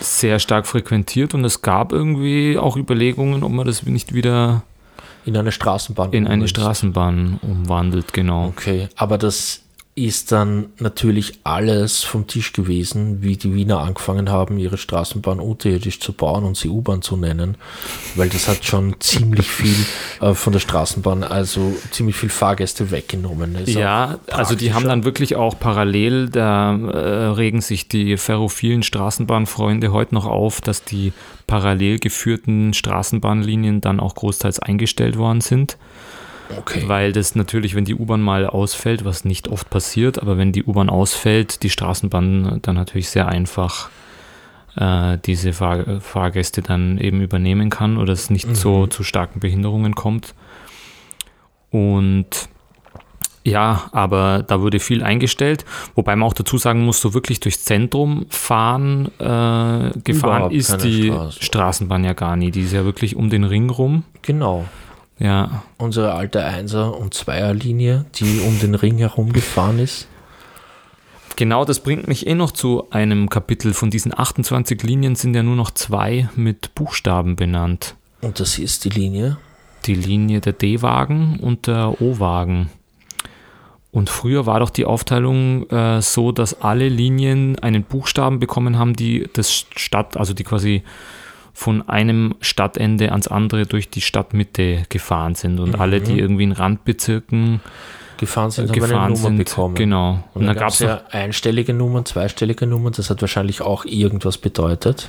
Sehr 0.00 0.38
stark 0.38 0.66
frequentiert 0.66 1.34
und 1.34 1.44
es 1.44 1.62
gab 1.62 1.92
irgendwie 1.92 2.58
auch 2.58 2.76
Überlegungen, 2.76 3.42
ob 3.42 3.52
man 3.52 3.66
das 3.66 3.84
nicht 3.84 4.14
wieder 4.14 4.62
in 5.24 5.36
eine 5.36 5.52
Straßenbahn 5.52 6.12
in 6.12 6.26
eine 6.26 6.48
Straßenbahn 6.48 7.38
umwandelt, 7.42 8.12
genau. 8.12 8.46
Okay, 8.46 8.88
aber 8.96 9.18
das 9.18 9.61
ist 9.94 10.32
dann 10.32 10.70
natürlich 10.78 11.40
alles 11.44 12.02
vom 12.02 12.26
Tisch 12.26 12.54
gewesen, 12.54 13.20
wie 13.20 13.36
die 13.36 13.54
Wiener 13.54 13.80
angefangen 13.80 14.30
haben, 14.30 14.56
ihre 14.56 14.78
Straßenbahn 14.78 15.38
unterirdisch 15.38 16.00
zu 16.00 16.14
bauen 16.14 16.44
und 16.44 16.56
sie 16.56 16.70
U-Bahn 16.70 17.02
zu 17.02 17.18
nennen, 17.18 17.56
weil 18.14 18.30
das 18.30 18.48
hat 18.48 18.64
schon 18.64 18.96
ziemlich 19.00 19.46
viel 19.46 19.76
äh, 20.22 20.32
von 20.32 20.54
der 20.54 20.60
Straßenbahn, 20.60 21.24
also 21.24 21.76
ziemlich 21.90 22.16
viel 22.16 22.30
Fahrgäste 22.30 22.90
weggenommen. 22.90 23.54
Ist 23.56 23.74
ja, 23.74 24.18
also 24.30 24.54
die 24.54 24.72
haben 24.72 24.86
dann 24.86 25.04
wirklich 25.04 25.36
auch 25.36 25.58
parallel, 25.58 26.30
da 26.30 26.74
äh, 26.74 27.26
regen 27.26 27.60
sich 27.60 27.86
die 27.86 28.16
ferrophilen 28.16 28.82
Straßenbahnfreunde 28.82 29.92
heute 29.92 30.14
noch 30.14 30.26
auf, 30.26 30.62
dass 30.62 30.84
die 30.84 31.12
parallel 31.46 31.98
geführten 31.98 32.72
Straßenbahnlinien 32.72 33.82
dann 33.82 34.00
auch 34.00 34.14
großteils 34.14 34.58
eingestellt 34.58 35.18
worden 35.18 35.42
sind. 35.42 35.76
Okay. 36.58 36.84
Weil 36.86 37.12
das 37.12 37.34
natürlich, 37.34 37.74
wenn 37.74 37.84
die 37.84 37.94
U-Bahn 37.94 38.20
mal 38.20 38.46
ausfällt, 38.46 39.04
was 39.04 39.24
nicht 39.24 39.48
oft 39.48 39.70
passiert, 39.70 40.20
aber 40.20 40.38
wenn 40.38 40.52
die 40.52 40.64
U-Bahn 40.64 40.90
ausfällt, 40.90 41.62
die 41.62 41.70
Straßenbahn 41.70 42.60
dann 42.62 42.74
natürlich 42.74 43.10
sehr 43.10 43.28
einfach 43.28 43.90
äh, 44.76 45.18
diese 45.24 45.52
Fahr 45.52 46.00
Fahrgäste 46.00 46.62
dann 46.62 46.98
eben 46.98 47.20
übernehmen 47.20 47.70
kann 47.70 47.96
oder 47.96 48.12
es 48.12 48.30
nicht 48.30 48.48
mhm. 48.48 48.54
so 48.54 48.86
zu 48.86 49.02
starken 49.02 49.40
Behinderungen 49.40 49.94
kommt. 49.94 50.34
Und 51.70 52.48
ja, 53.44 53.88
aber 53.92 54.44
da 54.46 54.60
wurde 54.60 54.78
viel 54.78 55.02
eingestellt, 55.02 55.64
wobei 55.94 56.14
man 56.14 56.28
auch 56.28 56.32
dazu 56.32 56.58
sagen 56.58 56.84
muss, 56.84 57.00
so 57.00 57.12
wirklich 57.12 57.40
durchs 57.40 57.64
Zentrum 57.64 58.26
fahren 58.28 59.06
äh, 59.18 59.18
gefahren 59.18 59.96
Überhaupt 60.04 60.54
ist 60.54 60.76
die 60.84 61.08
Straße. 61.08 61.42
Straßenbahn 61.42 62.04
ja 62.04 62.12
gar 62.12 62.36
nie. 62.36 62.52
Die 62.52 62.60
ist 62.60 62.72
ja 62.72 62.84
wirklich 62.84 63.16
um 63.16 63.30
den 63.30 63.44
Ring 63.44 63.68
rum. 63.68 64.04
Genau. 64.22 64.66
Ja. 65.22 65.62
Unsere 65.78 66.14
alte 66.14 66.44
Einser- 66.44 66.98
und 66.98 67.14
Zweierlinie, 67.14 68.06
die 68.16 68.40
um 68.40 68.58
den 68.58 68.74
Ring 68.74 68.98
herum 68.98 69.32
gefahren 69.32 69.78
ist. 69.78 70.08
Genau, 71.36 71.64
das 71.64 71.80
bringt 71.80 72.08
mich 72.08 72.26
eh 72.26 72.34
noch 72.34 72.50
zu 72.50 72.90
einem 72.90 73.30
Kapitel. 73.30 73.72
Von 73.72 73.90
diesen 73.90 74.18
28 74.18 74.82
Linien 74.82 75.14
sind 75.14 75.34
ja 75.34 75.44
nur 75.44 75.54
noch 75.54 75.70
zwei 75.70 76.28
mit 76.34 76.74
Buchstaben 76.74 77.36
benannt. 77.36 77.94
Und 78.20 78.40
das 78.40 78.58
ist 78.58 78.84
die 78.84 78.88
Linie? 78.88 79.38
Die 79.86 79.94
Linie 79.94 80.40
der 80.40 80.54
D-Wagen 80.54 81.38
und 81.40 81.68
der 81.68 82.02
O-Wagen. 82.02 82.70
Und 83.92 84.10
früher 84.10 84.46
war 84.46 84.58
doch 84.58 84.70
die 84.70 84.86
Aufteilung 84.86 85.68
äh, 85.70 86.02
so, 86.02 86.32
dass 86.32 86.62
alle 86.62 86.88
Linien 86.88 87.58
einen 87.60 87.84
Buchstaben 87.84 88.40
bekommen 88.40 88.76
haben, 88.76 88.94
die 88.94 89.28
das 89.32 89.52
Stadt, 89.52 90.16
also 90.16 90.34
die 90.34 90.44
quasi 90.44 90.82
von 91.52 91.88
einem 91.88 92.34
Stadtende 92.40 93.10
ans 93.10 93.28
andere 93.28 93.66
durch 93.66 93.90
die 93.90 94.00
Stadtmitte 94.00 94.84
gefahren 94.88 95.34
sind 95.34 95.60
und 95.60 95.74
mhm. 95.74 95.80
alle, 95.80 96.00
die 96.00 96.18
irgendwie 96.18 96.44
in 96.44 96.52
Randbezirken 96.52 97.60
gefahren 98.22 98.50
sind, 98.50 98.68
haben 98.68 98.74
gefahren 98.74 98.94
eine 98.94 99.14
Nummer 99.14 99.16
sind, 99.16 99.36
bekommen. 99.36 99.74
Genau. 99.74 100.10
Und, 100.32 100.42
und 100.42 100.46
dann 100.46 100.56
gab 100.56 100.70
es 100.70 100.78
ja 100.78 101.02
einstellige 101.10 101.74
Nummern, 101.74 102.04
zweistellige 102.04 102.66
Nummern, 102.66 102.92
das 102.96 103.10
hat 103.10 103.20
wahrscheinlich 103.20 103.60
auch 103.62 103.84
irgendwas 103.84 104.38
bedeutet. 104.38 105.08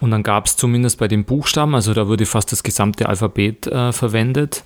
Und 0.00 0.10
dann 0.10 0.22
gab 0.22 0.46
es 0.46 0.56
zumindest 0.56 0.98
bei 0.98 1.08
den 1.08 1.24
Buchstaben, 1.24 1.74
also 1.74 1.94
da 1.94 2.08
wurde 2.08 2.26
fast 2.26 2.50
das 2.52 2.62
gesamte 2.62 3.08
Alphabet 3.08 3.66
äh, 3.68 3.92
verwendet. 3.92 4.62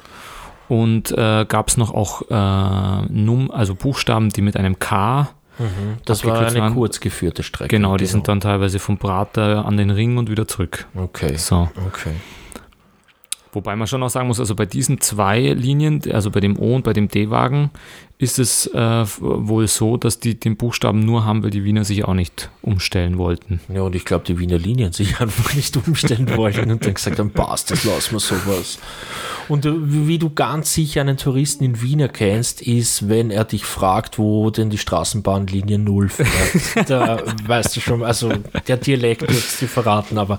Und 0.67 1.13
äh, 1.13 1.45
gab 1.47 1.69
es 1.69 1.77
noch 1.77 1.93
auch 1.93 2.23
äh, 2.31 3.07
Num 3.13 3.51
also 3.51 3.75
Buchstaben, 3.75 4.31
die 4.31 4.41
mit 4.41 4.57
einem 4.57 4.79
K 4.79 5.29
Mhm, 5.59 5.99
das 6.05 6.25
war 6.25 6.47
eine 6.47 6.59
waren. 6.59 6.75
kurz 6.75 7.01
geführte 7.01 7.43
Strecke. 7.43 7.69
Genau, 7.69 7.97
die 7.97 8.05
genau. 8.05 8.13
sind 8.13 8.29
dann 8.29 8.41
teilweise 8.41 8.79
vom 8.79 8.99
Prater 8.99 9.65
an 9.65 9.77
den 9.77 9.91
Ring 9.91 10.17
und 10.17 10.31
wieder 10.31 10.49
zurück. 10.49 10.87
Okay. 10.95 11.37
So. 11.37 11.71
Okay. 11.87 12.15
Wobei 13.53 13.77
man 13.77 13.87
schon 13.87 14.03
auch 14.03 14.11
sagen 14.11 14.27
muss, 14.27 14.41
also 14.41 14.57
bei 14.57 14.67
diesen 14.67 15.01
zwei 15.01 15.41
Linien, 15.41 16.03
also 16.13 16.33
bei 16.33 16.41
dem 16.41 16.59
O 16.59 16.75
und 16.75 16.83
bei 16.83 16.93
dem 16.93 17.07
D-Wagen, 17.07 17.71
ist 18.19 18.39
es 18.39 18.69
äh, 18.69 19.05
wohl 19.19 19.67
so, 19.67 19.97
dass 19.97 20.21
die 20.21 20.39
den 20.39 20.57
Buchstaben 20.57 21.01
nur 21.01 21.25
haben, 21.25 21.43
weil 21.43 21.51
die 21.51 21.65
Wiener 21.65 21.85
sich 21.85 22.05
auch 22.05 22.15
nicht 22.15 22.49
umstellen 22.63 23.19
wollten. 23.19 23.61
Ja, 23.69 23.83
und 23.83 23.97
ich 23.97 24.05
glaube, 24.05 24.25
die 24.25 24.39
Wiener 24.39 24.59
Linien 24.59 24.93
sich 24.93 25.21
einfach 25.21 25.53
nicht 25.55 25.77
umstellen 25.77 26.35
wollten 26.37 26.71
und 26.71 26.85
dann 26.87 26.95
gesagt 26.95 27.19
haben, 27.19 27.31
passt, 27.31 27.73
das 27.73 27.85
lassen 27.85 28.13
wir 28.13 28.21
sowas. 28.21 28.79
Und 29.49 29.67
äh, 29.67 29.73
wie 29.75 30.19
du 30.19 30.31
ganz 30.31 30.73
sicher 30.75 31.01
einen 31.01 31.17
Touristen 31.17 31.65
in 31.65 31.83
Wien 31.83 31.99
erkennst, 31.99 32.63
ist, 32.63 33.09
wenn 33.09 33.33
er 33.33 33.45
dich 33.45 33.65
fragt, 33.65 34.17
wo 34.17 34.49
denn 34.51 34.71
die 34.71 34.79
Straßenbahnlinie 34.79 35.79
0 35.79 36.09
fährt. 36.09 36.89
da 36.91 37.21
weißt 37.47 37.75
du 37.75 37.81
schon, 37.81 38.05
also 38.05 38.33
der 38.69 38.77
Dialekt 38.77 39.23
wird 39.23 39.33
es 39.33 39.59
dir 39.59 39.69
verraten, 39.69 40.19
aber 40.19 40.39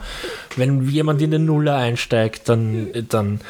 wenn 0.56 0.88
jemand 0.88 1.22
in 1.22 1.32
den 1.32 1.46
Nuller 1.46 1.76
einsteigt, 1.76 2.48
dann, 2.48 2.88
dann 3.10 3.42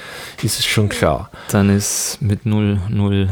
ist 0.41 0.59
es 0.59 0.65
schon 0.65 0.89
klar. 0.89 1.29
Dann 1.49 1.69
ist 1.69 2.17
mit 2.21 2.47
0, 2.47 2.79
0 2.89 3.29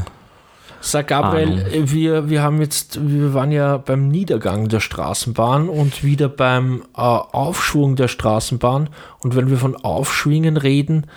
Sag 0.86 1.08
Gabriel, 1.08 1.66
Ahnung. 1.66 1.92
wir, 1.92 2.30
wir 2.30 2.42
haben 2.44 2.60
jetzt, 2.60 3.00
wir 3.02 3.34
waren 3.34 3.54
ja 3.54 3.78
beim 3.78 4.10
Niedergang 4.10 4.68
der 4.68 4.82
Straßenbahn 4.82 5.70
und 5.70 6.04
wieder 6.04 6.28
beim 6.28 6.82
äh, 6.94 7.00
Aufschwung 7.00 7.96
der 7.96 8.10
Straßenbahn. 8.10 8.90
Und 9.20 9.36
wenn 9.38 9.50
wir 9.50 9.58
von 9.58 9.78
Aufschwingen 9.78 10.58
reden, 10.58 11.08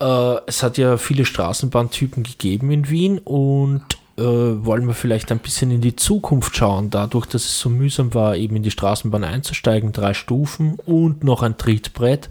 äh, 0.00 0.36
es 0.46 0.62
hat 0.62 0.78
ja 0.78 0.98
viele 0.98 1.24
Straßenbahntypen 1.24 2.22
gegeben 2.22 2.70
in 2.70 2.90
Wien 2.90 3.18
und 3.18 3.82
äh, 4.18 4.22
wollen 4.22 4.86
wir 4.86 4.94
vielleicht 4.94 5.32
ein 5.32 5.40
bisschen 5.40 5.72
in 5.72 5.80
die 5.80 5.96
Zukunft 5.96 6.56
schauen, 6.56 6.90
dadurch, 6.90 7.26
dass 7.26 7.44
es 7.44 7.58
so 7.58 7.68
mühsam 7.70 8.14
war, 8.14 8.36
eben 8.36 8.54
in 8.54 8.62
die 8.62 8.70
Straßenbahn 8.70 9.24
einzusteigen, 9.24 9.90
drei 9.90 10.14
Stufen 10.14 10.78
und 10.86 11.24
noch 11.24 11.42
ein 11.42 11.58
Trittbrett 11.58 12.30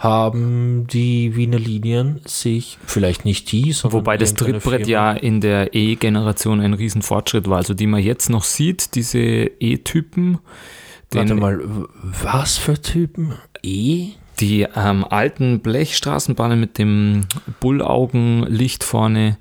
haben 0.00 0.86
die 0.86 1.36
Wiener 1.36 1.58
Linien 1.58 2.22
sich, 2.24 2.78
vielleicht 2.86 3.26
nicht 3.26 3.52
die, 3.52 3.72
sondern. 3.72 4.00
Wobei 4.00 4.16
das 4.16 4.32
Trittbrett 4.32 4.86
ja 4.86 5.12
in 5.12 5.42
der 5.42 5.74
E-Generation 5.74 6.62
ein 6.62 6.72
Riesenfortschritt 6.72 7.48
war. 7.50 7.58
Also 7.58 7.74
die 7.74 7.86
man 7.86 8.02
jetzt 8.02 8.30
noch 8.30 8.44
sieht, 8.44 8.94
diese 8.94 9.18
E-Typen. 9.18 10.38
Warte 11.12 11.34
mal, 11.34 11.60
was 12.02 12.56
für 12.56 12.80
Typen? 12.80 13.34
E? 13.62 14.12
Die 14.40 14.66
ähm, 14.74 15.04
alten 15.04 15.60
Blechstraßenbahnen 15.60 16.58
mit 16.58 16.78
dem 16.78 17.26
Bullaugenlicht 17.60 18.84
vorne. 18.84 19.36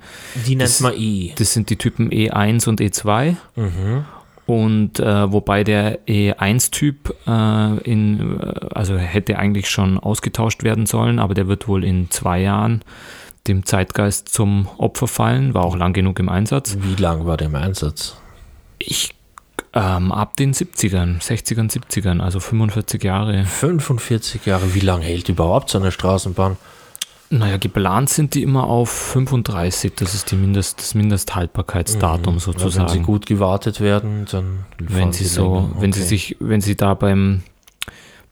Die 0.45 0.55
nennt 0.55 0.63
das, 0.63 0.81
man 0.81 0.93
E. 0.97 1.31
Das 1.37 1.53
sind 1.53 1.69
die 1.69 1.77
Typen 1.77 2.09
E1 2.09 2.67
und 2.67 2.81
E2. 2.81 3.37
Mhm. 3.55 4.03
Und 4.49 4.99
äh, 4.99 5.31
wobei 5.31 5.63
der 5.63 6.07
E1-Typ 6.07 7.15
äh, 7.27 7.77
in, 7.83 8.39
äh, 8.39 8.65
also 8.73 8.97
hätte 8.97 9.37
eigentlich 9.37 9.69
schon 9.69 9.99
ausgetauscht 9.99 10.63
werden 10.63 10.87
sollen, 10.87 11.19
aber 11.19 11.35
der 11.35 11.47
wird 11.47 11.67
wohl 11.67 11.83
in 11.83 12.09
zwei 12.09 12.41
Jahren 12.41 12.81
dem 13.47 13.63
Zeitgeist 13.63 14.29
zum 14.29 14.67
Opfer 14.79 15.07
fallen, 15.07 15.53
war 15.53 15.65
auch 15.65 15.75
lang 15.75 15.93
genug 15.93 16.17
im 16.17 16.29
Einsatz. 16.29 16.79
Wie 16.81 16.99
lang 16.99 17.27
war 17.27 17.37
der 17.37 17.45
im 17.45 17.53
Einsatz? 17.53 18.17
Ich 18.79 19.13
ähm, 19.73 20.11
ab 20.11 20.35
den 20.35 20.55
70ern, 20.55 21.21
60ern, 21.21 21.71
70ern, 21.71 22.19
also 22.19 22.39
45 22.39 23.03
Jahre. 23.03 23.45
45 23.45 24.47
Jahre, 24.47 24.73
wie 24.73 24.79
lange 24.79 25.05
hält 25.05 25.29
überhaupt 25.29 25.69
so 25.69 25.77
eine 25.77 25.91
Straßenbahn? 25.91 26.57
Naja, 27.31 27.57
geplant 27.57 28.09
sind 28.09 28.33
die 28.33 28.41
immer 28.41 28.63
auf 28.63 28.89
35, 28.89 29.93
das 29.95 30.15
ist 30.15 30.31
die 30.31 30.35
Mindest, 30.35 30.79
das 30.79 30.95
Mindesthaltbarkeitsdatum 30.95 32.35
mhm. 32.35 32.39
sozusagen. 32.39 32.87
wenn 32.87 32.93
sie 32.93 33.03
gut 33.03 33.27
gewartet 33.27 33.81
werden, 33.81 34.25
dann 34.31 34.65
wenn 34.79 35.13
sie 35.13 35.25
so, 35.25 35.69
okay. 35.71 35.81
wenn 35.81 35.93
sie 35.93 36.01
sich, 36.01 36.37
wenn 36.39 36.61
sie 36.61 36.75
da 36.75 36.95
beim, 36.95 37.43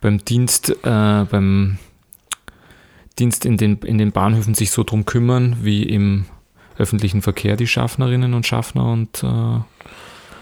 beim 0.02 0.26
Dienst, 0.26 0.72
äh, 0.84 1.26
beim 1.30 1.78
Dienst 3.20 3.46
in 3.46 3.58
den, 3.58 3.78
in 3.78 4.00
den 4.00 4.12
Bahnhöfen 4.12 4.56
sich 4.56 4.72
so 4.72 4.84
drum 4.84 5.06
kümmern, 5.06 5.58
wie 5.62 5.84
im 5.84 6.26
öffentlichen 6.80 7.22
Verkehr 7.22 7.56
die 7.56 7.68
Schaffnerinnen 7.68 8.34
und 8.34 8.48
Schaffner 8.48 8.92
und 8.92 9.24
äh, 9.24 9.60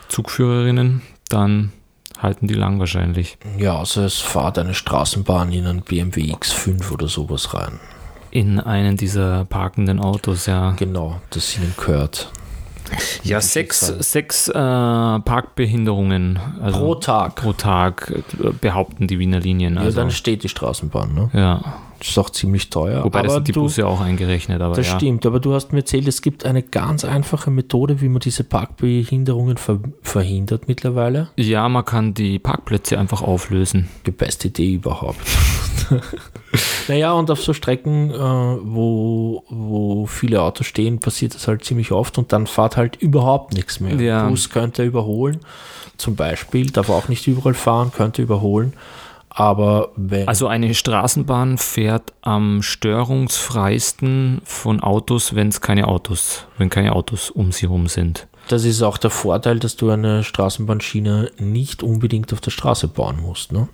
Zugführerinnen, 0.07 1.01
dann 1.27 1.73
halten 2.19 2.47
die 2.47 2.53
lang 2.53 2.79
wahrscheinlich. 2.79 3.37
Ja, 3.57 3.79
also 3.79 4.01
es 4.01 4.19
fahrt 4.19 4.57
eine 4.57 4.73
Straßenbahn 4.73 5.51
in 5.51 5.65
einen 5.65 5.81
BMW 5.81 6.33
X5 6.33 6.93
oder 6.93 7.09
sowas 7.09 7.53
rein 7.53 7.79
in 8.35 8.59
einen 8.59 8.97
dieser 8.97 9.45
parkenden 9.45 10.01
Autos, 10.01 10.45
ja. 10.45 10.71
Genau, 10.71 11.21
das 11.29 11.57
ihnen 11.57 11.73
gehört. 11.77 12.33
Ja, 13.23 13.39
sechs, 13.39 13.79
sechs 13.79 14.49
äh, 14.49 14.53
Parkbehinderungen 14.53 16.37
also 16.61 16.79
pro 16.79 16.95
Tag. 16.95 17.35
Pro 17.35 17.53
Tag 17.53 18.11
äh, 18.11 18.49
behaupten 18.59 19.07
die 19.07 19.19
Wiener 19.19 19.39
Linien. 19.39 19.77
Also. 19.77 19.91
Ja, 19.91 20.03
dann 20.03 20.11
steht 20.11 20.43
die 20.43 20.49
Straßenbahn, 20.49 21.13
ne? 21.13 21.29
Ja. 21.31 21.61
Das 21.99 22.09
ist 22.09 22.17
auch 22.17 22.29
ziemlich 22.29 22.69
teuer. 22.69 23.03
Wobei 23.03 23.19
aber 23.19 23.27
das 23.27 23.35
sind 23.35 23.47
die 23.47 23.51
du, 23.53 23.61
Busse 23.61 23.87
auch 23.87 24.01
eingerechnet. 24.01 24.61
Aber 24.61 24.75
das 24.75 24.87
ja. 24.87 24.95
stimmt, 24.95 25.25
aber 25.25 25.39
du 25.39 25.53
hast 25.53 25.71
mir 25.71 25.79
erzählt, 25.79 26.07
es 26.07 26.21
gibt 26.21 26.45
eine 26.45 26.61
ganz 26.61 27.05
einfache 27.05 27.51
Methode, 27.51 28.01
wie 28.01 28.09
man 28.09 28.19
diese 28.19 28.43
Parkbehinderungen 28.43 29.57
ver 29.57 29.79
verhindert 30.01 30.67
mittlerweile. 30.67 31.29
Ja, 31.37 31.67
man 31.69 31.85
kann 31.85 32.13
die 32.13 32.39
Parkplätze 32.39 32.99
einfach 32.99 33.21
auflösen. 33.21 33.89
Die 34.05 34.11
beste 34.11 34.49
Idee 34.49 34.73
überhaupt. 34.73 35.19
naja, 36.87 37.13
und 37.13 37.31
auf 37.31 37.41
so 37.41 37.53
Strecken, 37.53 38.11
äh, 38.11 38.15
wo, 38.17 39.43
wo 39.49 40.05
viele 40.05 40.41
Autos 40.41 40.67
stehen, 40.67 40.99
passiert 40.99 41.35
das 41.35 41.47
halt 41.47 41.63
ziemlich 41.63 41.91
oft 41.91 42.17
und 42.17 42.33
dann 42.33 42.47
fahrt 42.47 42.77
halt 42.77 42.95
überhaupt 42.97 43.53
nichts 43.53 43.79
mehr. 43.79 43.95
Ja. 43.95 44.27
Bus 44.27 44.49
könnte 44.49 44.83
überholen, 44.83 45.39
zum 45.97 46.15
Beispiel, 46.15 46.71
darf 46.71 46.89
auch 46.89 47.07
nicht 47.07 47.27
überall 47.27 47.53
fahren, 47.53 47.91
könnte 47.91 48.21
überholen. 48.21 48.73
Aber 49.37 49.89
wenn 49.97 50.29
also 50.29 50.47
eine 50.47 50.73
Straßenbahn 50.73 51.57
fährt 51.57 52.13
am 52.21 52.63
störungsfreisten 52.63 54.41
von 54.45 54.79
Autos, 54.79 55.35
wenn 55.35 55.49
es 55.49 55.59
keine 55.59 55.89
Autos, 55.89 56.47
wenn 56.57 56.69
keine 56.69 56.93
Autos 56.93 57.31
um 57.31 57.51
sie 57.51 57.63
herum 57.63 57.87
sind. 57.87 58.27
Das 58.47 58.63
ist 58.63 58.81
auch 58.81 58.97
der 58.97 59.09
Vorteil, 59.09 59.59
dass 59.59 59.75
du 59.75 59.89
eine 59.89 60.23
Straßenbahnschiene 60.23 61.31
nicht 61.37 61.83
unbedingt 61.83 62.31
auf 62.31 62.39
der 62.39 62.51
Straße 62.51 62.87
bauen 62.87 63.21
musst. 63.21 63.51
Ne? 63.51 63.67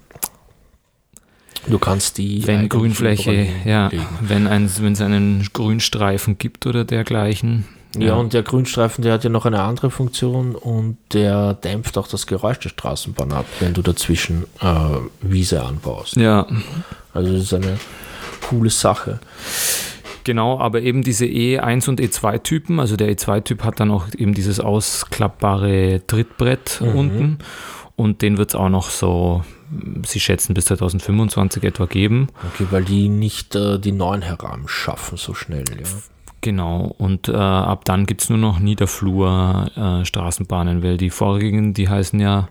Du 1.68 1.78
kannst 1.78 2.18
die. 2.18 2.46
Wenn 2.48 2.68
Grünfläche, 2.68 3.48
ja, 3.64 3.92
wenn 4.20 4.48
es 4.48 5.02
einen 5.02 5.48
Grünstreifen 5.54 6.40
gibt 6.40 6.66
oder 6.66 6.86
dergleichen. 6.86 7.68
Ja, 7.98 8.14
und 8.16 8.34
der 8.34 8.44
Grünstreifen, 8.44 9.04
der 9.04 9.14
hat 9.14 9.24
ja 9.26 9.30
noch 9.30 9.46
eine 9.46 9.62
andere 9.62 9.92
Funktion 9.92 10.56
und 10.56 10.98
der 11.12 11.54
dämpft 11.56 11.98
auch 11.98 12.08
das 12.08 12.26
Geräusch 12.26 12.60
der 12.60 12.70
Straßenbahn 12.70 13.32
ab, 13.34 13.46
wenn 13.60 13.74
du 13.74 13.82
dazwischen 13.82 14.46
äh, 14.62 14.66
Wiese 15.22 15.62
anbaust. 15.64 16.16
ja, 16.16 16.48
Also 17.14 17.34
das 17.34 17.42
ist 17.44 17.54
eine 17.54 17.78
coole 18.48 18.70
Sache. 18.70 19.20
Genau, 20.24 20.60
aber 20.60 20.82
eben 20.82 21.02
diese 21.04 21.26
E1 21.26 21.90
und 21.90 22.00
E2-Typen, 22.00 22.80
also 22.80 22.96
der 22.96 23.12
E2-Typ 23.12 23.64
hat 23.64 23.80
dann 23.80 23.90
auch 23.92 24.06
eben 24.18 24.34
dieses 24.34 24.60
ausklappbare 24.60 26.02
Trittbrett 26.08 26.80
Mhm. 26.82 26.96
unten 26.98 27.38
und 27.96 28.22
den 28.22 28.38
wird 28.38 28.50
es 28.52 28.56
auch 28.56 28.70
noch 28.70 28.90
so, 28.90 29.44
sie 30.06 30.20
schätzen 30.20 30.54
bis 30.54 30.66
2025 30.66 31.64
etwa 31.64 31.86
geben. 31.88 32.28
Okay, 32.54 32.68
weil 32.72 32.84
die 32.84 33.10
nicht 33.10 33.56
äh, 33.56 33.80
die 33.80 33.92
neuen 33.92 34.22
Heran 34.22 34.64
schaffen 34.68 35.18
so 35.18 35.34
schnell. 35.34 35.66
Ja. 35.70 35.88
Genau, 36.42 36.94
und 36.98 37.30
äh, 37.30 37.34
ab 37.34 37.86
dann 37.86 38.06
gibt 38.08 38.24
es 38.24 38.30
nur 38.30 38.40
noch 38.40 38.60
Niederflur-Straßenbahnen, 38.60 40.84
weil 40.84 40.98
die 40.98 41.12
vorigen, 41.12 41.74
die 41.74 41.88
heißen 41.88 42.20
ja, 42.20 42.50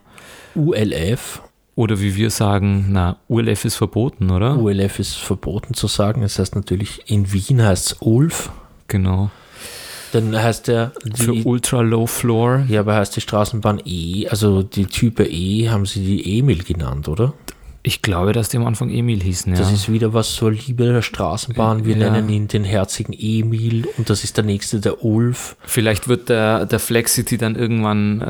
ULF, 0.55 1.42
oder 1.74 2.00
wie 2.00 2.14
wir 2.14 2.31
sagen, 2.31 2.87
na, 2.90 3.16
ULF 3.29 3.64
ist 3.64 3.76
verboten, 3.76 4.31
oder? 4.31 4.59
ULF 4.59 4.98
ist 4.98 5.16
verboten 5.16 5.74
zu 5.74 5.87
sagen. 5.87 6.22
Das 6.22 6.38
heißt 6.38 6.55
natürlich, 6.55 7.11
in 7.11 7.33
Wien 7.33 7.62
heißt 7.62 7.92
es 7.92 7.96
ULF. 8.00 8.50
Genau. 8.87 9.31
Dann 10.12 10.37
heißt 10.37 10.68
der 10.68 10.92
Für 11.14 11.33
die, 11.33 11.44
Ultra 11.44 11.81
Low 11.81 12.07
Floor. 12.07 12.64
ja, 12.68 12.81
aber 12.81 12.96
heißt 12.96 13.16
die 13.16 13.20
Straßenbahn 13.20 13.81
E, 13.85 14.29
also 14.29 14.62
die 14.62 14.87
Type 14.87 15.24
E 15.24 15.68
haben 15.68 15.87
sie 15.87 16.05
die 16.05 16.38
Emil 16.38 16.64
genannt, 16.64 17.09
oder? 17.09 17.33
Ich 17.82 18.02
glaube, 18.02 18.32
dass 18.32 18.50
die 18.50 18.58
am 18.58 18.66
Anfang 18.66 18.90
Emil 18.90 19.22
hießen, 19.22 19.52
ja. 19.54 19.58
Das 19.58 19.72
ist 19.72 19.90
wieder 19.90 20.12
was 20.12 20.34
zur 20.34 20.52
Liebe 20.52 20.84
der 20.84 21.00
Straßenbahn. 21.00 21.86
Wir 21.86 21.96
Ja. 21.96 22.10
nennen 22.10 22.28
ihn 22.28 22.46
den 22.46 22.62
herzigen 22.64 23.14
Emil 23.18 23.88
und 23.96 24.10
das 24.10 24.22
ist 24.22 24.36
der 24.36 24.44
nächste, 24.44 24.80
der 24.80 25.02
Ulf. 25.02 25.56
Vielleicht 25.62 26.06
wird 26.06 26.28
der, 26.28 26.66
der 26.66 26.78
Flexity 26.78 27.38
dann 27.38 27.56
irgendwann 27.56 28.20
äh, 28.20 28.24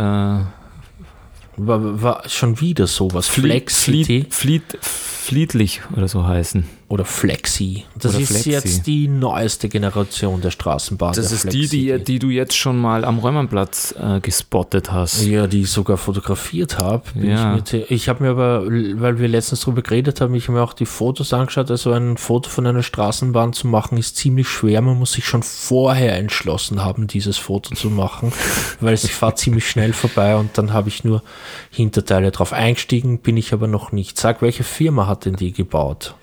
War, 1.56 2.02
war 2.02 2.28
schon 2.28 2.60
wieder 2.60 2.86
sowas. 2.86 3.26
Flex 3.26 3.82
City 3.82 4.24
Fleet, 4.30 4.32
Fleet, 4.32 4.78
Fleetlich 4.80 5.80
oder 5.96 6.06
so 6.08 6.24
heißen. 6.26 6.64
Oder 6.90 7.04
Flexi. 7.04 7.84
Das 7.94 8.14
Oder 8.14 8.22
ist 8.24 8.32
Flexi. 8.32 8.50
jetzt 8.50 8.86
die 8.88 9.06
neueste 9.06 9.68
Generation 9.68 10.40
der 10.40 10.50
Straßenbahn. 10.50 11.14
Das 11.14 11.28
der 11.28 11.36
ist 11.36 11.52
die, 11.52 11.68
die, 11.68 12.02
die 12.02 12.18
du 12.18 12.30
jetzt 12.30 12.56
schon 12.56 12.78
mal 12.78 13.04
am 13.04 13.20
Räumernplatz 13.20 13.94
äh, 13.96 14.18
gespottet 14.18 14.90
hast. 14.90 15.24
Ja, 15.24 15.46
die 15.46 15.60
ich 15.60 15.70
sogar 15.70 15.96
fotografiert 15.96 16.78
habe. 16.78 17.04
Ja. 17.14 17.56
Ich, 17.58 17.90
ich 17.92 18.08
habe 18.08 18.24
mir 18.24 18.30
aber, 18.30 18.66
weil 18.66 19.20
wir 19.20 19.28
letztens 19.28 19.60
drüber 19.60 19.82
geredet 19.82 20.20
haben, 20.20 20.34
ich 20.34 20.48
habe 20.48 20.58
mir 20.58 20.64
auch 20.64 20.72
die 20.72 20.84
Fotos 20.84 21.32
angeschaut. 21.32 21.70
Also 21.70 21.92
ein 21.92 22.16
Foto 22.16 22.50
von 22.50 22.66
einer 22.66 22.82
Straßenbahn 22.82 23.52
zu 23.52 23.68
machen 23.68 23.96
ist 23.96 24.16
ziemlich 24.16 24.48
schwer. 24.48 24.82
Man 24.82 24.98
muss 24.98 25.12
sich 25.12 25.26
schon 25.26 25.44
vorher 25.44 26.16
entschlossen 26.16 26.84
haben, 26.84 27.06
dieses 27.06 27.38
Foto 27.38 27.72
zu 27.72 27.88
machen, 27.88 28.32
weil 28.80 28.96
sie 28.96 29.06
fahrt 29.06 29.38
ziemlich 29.38 29.70
schnell 29.70 29.92
vorbei 29.92 30.34
und 30.34 30.58
dann 30.58 30.72
habe 30.72 30.88
ich 30.88 31.04
nur 31.04 31.22
Hinterteile 31.70 32.32
drauf 32.32 32.52
eingestiegen, 32.52 33.20
bin 33.20 33.36
ich 33.36 33.52
aber 33.52 33.68
noch 33.68 33.92
nicht. 33.92 34.18
Sag, 34.18 34.42
welche 34.42 34.64
Firma 34.64 35.06
hat 35.06 35.24
denn 35.24 35.36
die 35.36 35.52
gebaut? 35.52 36.16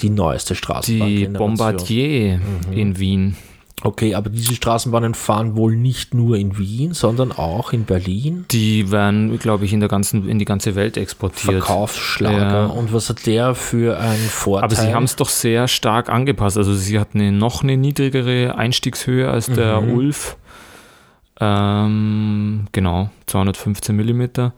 Die 0.00 0.10
neueste 0.10 0.54
Straßenbahn. 0.54 1.08
Die 1.08 1.26
Bombardier 1.26 2.38
Mhm. 2.38 2.72
in 2.72 2.98
Wien. 2.98 3.36
Okay, 3.82 4.16
aber 4.16 4.28
diese 4.28 4.56
Straßenbahnen 4.56 5.14
fahren 5.14 5.54
wohl 5.56 5.76
nicht 5.76 6.12
nur 6.12 6.36
in 6.36 6.58
Wien, 6.58 6.94
sondern 6.94 7.30
auch 7.30 7.72
in 7.72 7.84
Berlin. 7.84 8.44
Die 8.50 8.90
werden, 8.90 9.38
glaube 9.38 9.64
ich, 9.66 9.72
in 9.72 9.78
der 9.78 9.88
ganzen, 9.88 10.28
in 10.28 10.40
die 10.40 10.44
ganze 10.44 10.74
Welt 10.74 10.96
exportiert. 10.96 11.52
Verkaufsschlager. 11.62 12.38
Ja. 12.38 12.66
Und 12.66 12.92
was 12.92 13.08
hat 13.08 13.24
der 13.26 13.54
für 13.54 13.96
einen 14.00 14.18
Vorteil? 14.28 14.64
Aber 14.64 14.74
sie 14.74 14.92
haben 14.92 15.04
es 15.04 15.14
doch 15.14 15.28
sehr 15.28 15.68
stark 15.68 16.08
angepasst. 16.08 16.56
Also 16.56 16.74
sie 16.74 16.98
hat 16.98 17.10
eine 17.14 17.30
noch 17.30 17.62
eine 17.62 17.76
niedrigere 17.76 18.56
Einstiegshöhe 18.56 19.30
als 19.30 19.46
der 19.46 19.80
Mhm. 19.80 19.92
Ulf. 19.92 20.36
Ähm, 21.40 22.66
genau, 22.72 23.10
215 23.26 23.94
Millimeter. 23.94 24.52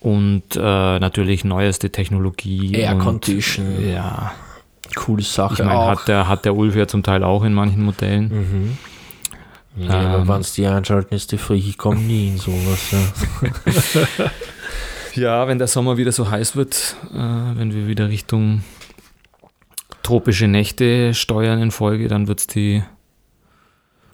Und 0.00 0.56
äh, 0.56 0.58
natürlich 0.98 1.44
neueste 1.44 1.90
Technologie. 1.90 2.72
Air 2.74 2.96
Condition. 2.96 3.66
Ja, 3.88 4.32
Coole 4.94 5.22
Sache. 5.22 5.54
ich 5.54 5.58
meine, 5.60 5.72
auch. 5.78 5.88
hat 5.90 6.08
der, 6.08 6.28
hat 6.28 6.44
der 6.44 6.54
Ulf 6.56 6.74
ja 6.76 6.86
zum 6.86 7.02
Teil 7.02 7.22
auch 7.24 7.44
in 7.44 7.54
manchen 7.54 7.82
Modellen. 7.84 8.28
Mhm. 8.28 8.78
Ja, 9.84 9.90
aber 10.00 10.18
Ähm. 10.22 10.28
wenn 10.28 10.40
es 10.40 10.52
die 10.54 10.66
einschalten, 10.66 11.14
ist 11.14 11.30
die 11.32 11.38
früh. 11.38 11.54
Ich 11.54 11.78
komme 11.78 12.00
nie 12.00 12.28
in 12.28 12.38
sowas. 12.38 12.90
Ja. 12.90 14.30
Ja, 15.14 15.48
wenn 15.48 15.58
der 15.58 15.66
Sommer 15.66 15.96
wieder 15.96 16.12
so 16.12 16.30
heiß 16.30 16.54
wird, 16.54 16.94
äh, 17.12 17.16
wenn 17.16 17.72
wir 17.74 17.88
wieder 17.88 18.08
Richtung 18.08 18.62
tropische 20.04 20.46
Nächte 20.46 21.12
steuern 21.12 21.60
in 21.60 21.70
Folge, 21.72 22.06
dann 22.06 22.28
wird 22.28 22.40
es 22.40 22.46
die, 22.46 22.84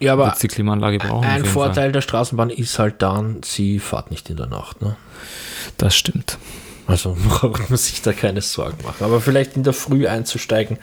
ja, 0.01 0.15
aber 0.15 0.27
wird's 0.27 0.39
die 0.39 0.49
Klimaanlage 0.49 0.99
brauchen. 0.99 1.27
ein 1.27 1.45
Vorteil 1.45 1.93
der 1.93 2.01
Straßenbahn 2.01 2.49
ist 2.49 2.79
halt 2.79 3.03
dann, 3.03 3.43
sie 3.45 3.81
fahrt 3.81 4.11
nicht 4.11 4.31
in 4.31 4.37
der 4.39 4.47
Nacht. 4.47 4.81
Ne? 4.81 4.89
Fall. 4.89 4.97
Das 5.79 5.95
stimmt. 5.97 6.39
Also 6.87 7.17
braucht 7.29 7.71
man 7.71 7.79
sich 7.79 8.03
da 8.03 8.13
keine 8.13 8.41
Sorgen 8.41 8.85
machen. 8.85 9.05
Aber 9.05 9.21
vielleicht 9.21 9.57
in 9.57 9.63
der 9.63 9.73
Früh 9.73 10.07
einzusteigen. 10.07 10.79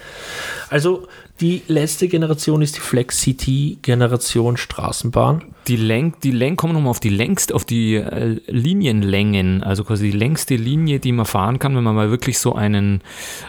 Also 0.70 1.08
die 1.40 1.64
letzte 1.68 2.08
Generation 2.08 2.62
ist 2.62 2.76
die 2.76 2.82
Flex 2.82 3.22
City 3.22 3.80
Generation 3.82 4.58
Straßenbahn. 4.58 5.44
Die 5.68 5.76
Lenk, 5.76 6.22
die 6.22 6.32
Lenk, 6.32 6.60
kommen 6.60 6.74
wir 6.74 6.76
nochmal 6.76 6.92
auf 6.92 7.00
die 7.00 7.10
längst, 7.10 7.52
auf 7.54 7.66
die 7.66 7.96
äh, 7.96 8.40
Linienlängen, 8.48 9.64
also 9.64 9.84
quasi 9.84 10.12
die 10.12 10.18
längste 10.18 10.56
Linie, 10.56 11.00
die 11.00 11.12
man 11.12 11.26
fahren 11.26 11.58
kann, 11.58 11.76
wenn 11.76 11.84
man 11.84 11.96
mal 11.96 12.12
wirklich 12.12 12.38
so 12.38 12.54
einen 12.54 13.02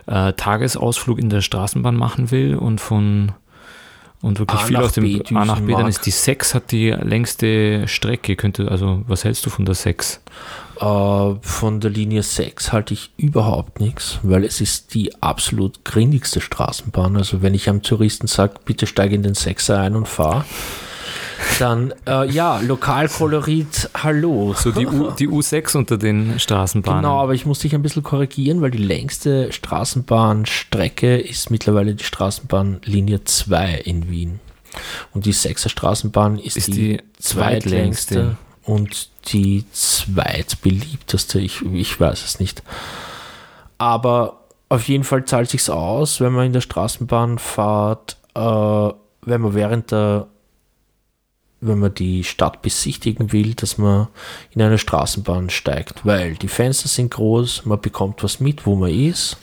äh, 0.07 0.33
Tagesausflug 0.33 1.19
in 1.19 1.29
der 1.29 1.43
Straßenbahn 1.43 1.97
machen 1.97 2.31
will 2.31 2.57
und 2.57 2.81
von 2.81 3.33
und 4.22 4.38
wirklich 4.38 4.61
A 4.61 4.64
viel 4.64 4.76
aus 4.76 4.92
dem 4.92 5.04
B 5.04 5.20
A 5.35 5.44
nach 5.44 5.61
B, 5.61 5.72
dann 5.72 5.88
ist 5.88 6.06
die 6.06 6.12
6 6.12 6.54
hat 6.54 6.70
die 6.70 6.90
längste 6.90 7.87
Strecke. 7.88 8.37
Könnte, 8.37 8.70
also 8.70 9.02
was 9.08 9.24
hältst 9.24 9.44
du 9.44 9.50
von 9.50 9.64
der 9.64 9.74
6? 9.74 10.22
Äh, 10.80 11.35
von 11.40 11.80
der 11.80 11.90
Linie 11.90 12.22
6 12.22 12.72
halte 12.72 12.94
ich 12.94 13.11
überhaupt 13.16 13.80
nichts, 13.80 14.20
weil 14.22 14.44
es 14.44 14.61
ist 14.61 14.94
die 14.94 15.12
absolut 15.20 15.85
grindigste 15.85 16.40
Straßenbahn. 16.40 17.16
Also 17.16 17.42
wenn 17.42 17.54
ich 17.54 17.68
einem 17.68 17.82
Touristen 17.82 18.28
sage, 18.28 18.54
bitte 18.64 18.87
steige 18.87 19.16
in 19.16 19.24
den 19.24 19.35
6er 19.35 19.78
ein 19.78 19.96
und 19.96 20.06
fahr, 20.06 20.44
dann 21.59 21.92
äh, 22.07 22.31
ja, 22.31 22.61
Lokalkolorit, 22.61 23.90
hallo. 24.02 24.55
So 24.55 24.70
die, 24.70 24.87
U, 24.87 25.11
die 25.11 25.28
U6 25.28 25.76
unter 25.76 25.98
den 25.98 26.38
Straßenbahnen. 26.38 27.02
Genau, 27.02 27.20
aber 27.20 27.35
ich 27.35 27.46
muss 27.46 27.61
dich 27.61 27.74
ein 27.74 27.83
bisschen 27.83 28.02
korrigieren, 28.02 28.61
weil 28.61 28.70
die 28.70 28.78
längste 28.78 29.52
Straßenbahnstrecke 29.52 31.18
ist 31.18 31.50
mittlerweile 31.50 31.94
die 31.94 32.05
Straßenbahnlinie 32.05 33.24
2 33.24 33.74
in 33.85 34.11
Wien. 34.11 34.40
Und 35.12 35.26
die 35.26 35.35
6er 35.35 35.68
Straßenbahn 35.68 36.38
ist, 36.38 36.57
Ist 36.57 36.68
die, 36.68 36.96
die 36.96 37.00
zweitlängste 37.18 38.37
und 38.64 39.11
die 39.33 39.64
zweitbeliebteste. 39.72 41.40
Ich, 41.40 41.62
ich 41.62 42.00
weiß 42.00 42.24
es 42.24 42.40
nicht. 42.40 42.62
Aber 43.78 44.40
auf 44.68 44.88
jeden 44.88 45.05
Fall 45.05 45.24
zahlt 45.24 45.50
sich's 45.50 45.68
aus, 45.68 46.20
wenn 46.20 46.33
man 46.33 46.46
in 46.46 46.52
der 46.52 46.61
Straßenbahn 46.62 47.38
fährt, 47.38 48.16
äh, 48.35 48.40
wenn 48.40 49.40
man 49.40 49.55
während 49.55 49.90
der 49.90 50.28
wenn 51.62 51.79
man 51.79 51.94
die 51.94 52.25
Stadt 52.25 52.61
besichtigen 52.61 53.33
will, 53.33 53.55
dass 53.55 53.79
man 53.79 54.09
in 54.51 54.61
eine 54.61 54.79
Straßenbahn 54.79 55.48
steigt, 55.48 56.05
weil 56.05 56.35
die 56.35 56.48
Fenster 56.48 56.88
sind 56.88 57.12
groß, 57.12 57.64
man 57.64 57.81
bekommt 57.81 58.22
was 58.22 58.40
mit, 58.40 58.66
wo 58.66 58.75
man 58.75 58.90
ist, 58.90 59.38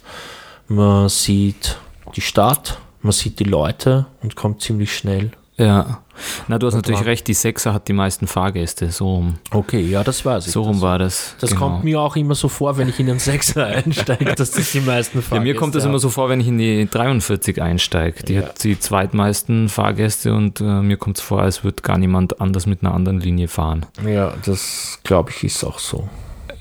man 0.67 1.10
sieht 1.10 1.77
die 2.15 2.21
Stadt, 2.21 2.77
man 3.01 3.13
sieht 3.13 3.39
die 3.39 3.45
Leute 3.45 4.05
und 4.21 4.36
kommt 4.36 4.62
ziemlich 4.62 4.95
schnell. 4.95 5.32
Ja. 5.60 6.00
Na, 6.48 6.58
du 6.58 6.67
hast 6.67 6.74
natürlich 6.76 7.00
war- 7.02 7.08
recht, 7.08 7.28
die 7.28 7.36
6er 7.36 7.72
hat 7.74 7.88
die 7.88 7.93
meisten 7.93 8.28
Fahrgäste. 8.28 8.89
So 8.91 9.15
rum, 9.15 9.36
Okay, 9.52 9.82
ja, 9.82 10.04
das 10.04 10.26
weiß 10.26 10.48
ich. 10.48 10.52
so 10.54 10.63
rum 10.63 10.74
das 10.74 10.82
war 10.82 10.98
das. 11.00 11.36
das 11.39 11.52
genau. 11.52 11.62
kommt 11.69 11.84
mir 11.84 12.00
auch 12.02 12.15
immer 12.15 12.34
so 12.36 12.50
vor, 12.50 12.78
wenn 12.78 12.89
ich 12.89 13.00
in 13.00 13.06
den 13.06 13.19
Sechser 13.19 13.65
einsteige, 13.67 14.34
dass 14.36 14.52
das 14.52 14.72
die 14.72 14.82
meisten 14.82 15.19
Ja, 15.19 15.22
Fahrgäste 15.22 15.43
mir 15.43 15.56
kommt 15.56 15.76
das 15.76 15.84
haben. 15.84 15.91
immer 15.91 16.00
so 16.00 16.10
vor, 16.10 16.28
wenn 16.30 16.41
ich 16.41 16.48
in 16.48 16.58
die 16.58 16.88
43 16.89 17.62
einsteige. 17.62 18.24
Die 18.24 18.34
Ja. 18.34 18.41
hat 18.43 18.63
die 18.63 18.80
zweitmeisten 18.80 19.69
Fahrgäste 19.69 20.34
und 20.34 20.60
äh, 20.62 20.63
mir 20.63 20.98
kommt 20.98 21.17
es 21.19 21.24
vor, 21.24 21.41
als 21.41 21.63
würde 21.63 21.82
gar 21.84 21.98
niemand 21.98 22.41
anders 22.41 22.65
mit 22.65 22.84
einer 22.84 22.93
anderen 22.93 23.19
Linie 23.19 23.48
fahren. 23.48 23.86
Ja, 24.06 24.34
das 24.45 25.00
glaube 25.04 25.32
ich 25.32 25.43
ist 25.43 25.63
auch 25.63 25.80
so. 25.80 26.10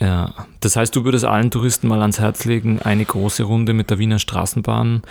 Ja. 0.00 0.32
Das 0.60 0.76
heißt, 0.76 0.94
du 0.94 1.04
würdest 1.04 1.24
allen 1.24 1.50
Touristen 1.50 1.88
mal 1.88 2.00
ans 2.00 2.20
Herz 2.20 2.44
legen, 2.44 2.80
eine 2.80 3.04
große 3.04 3.42
Runde 3.42 3.72
mit 3.74 3.90
der 3.90 3.98
Wiener 3.98 4.20
Straßenbahn, 4.20 5.02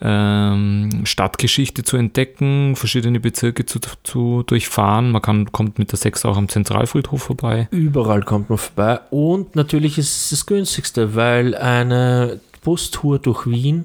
ähm, 0.00 1.04
Stadtgeschichte 1.18 1.82
zu 1.82 1.96
entdecken, 1.96 2.76
verschiedene 2.76 3.18
Bezirke 3.18 3.66
zu, 3.66 3.80
zu 4.04 4.44
durchfahren. 4.46 5.10
Man 5.10 5.20
kann, 5.20 5.50
kommt 5.50 5.80
mit 5.80 5.90
der 5.90 5.98
6 5.98 6.24
auch 6.24 6.36
am 6.36 6.48
Zentralfriedhof 6.48 7.20
vorbei. 7.20 7.66
Überall 7.72 8.22
kommt 8.22 8.50
man 8.50 8.58
vorbei 8.58 9.00
und 9.10 9.56
natürlich 9.56 9.98
ist 9.98 10.16
es 10.16 10.30
das 10.30 10.46
günstigste, 10.46 11.16
weil 11.16 11.56
eine 11.56 12.38
Bustour 12.62 13.18
durch 13.18 13.48
Wien 13.48 13.84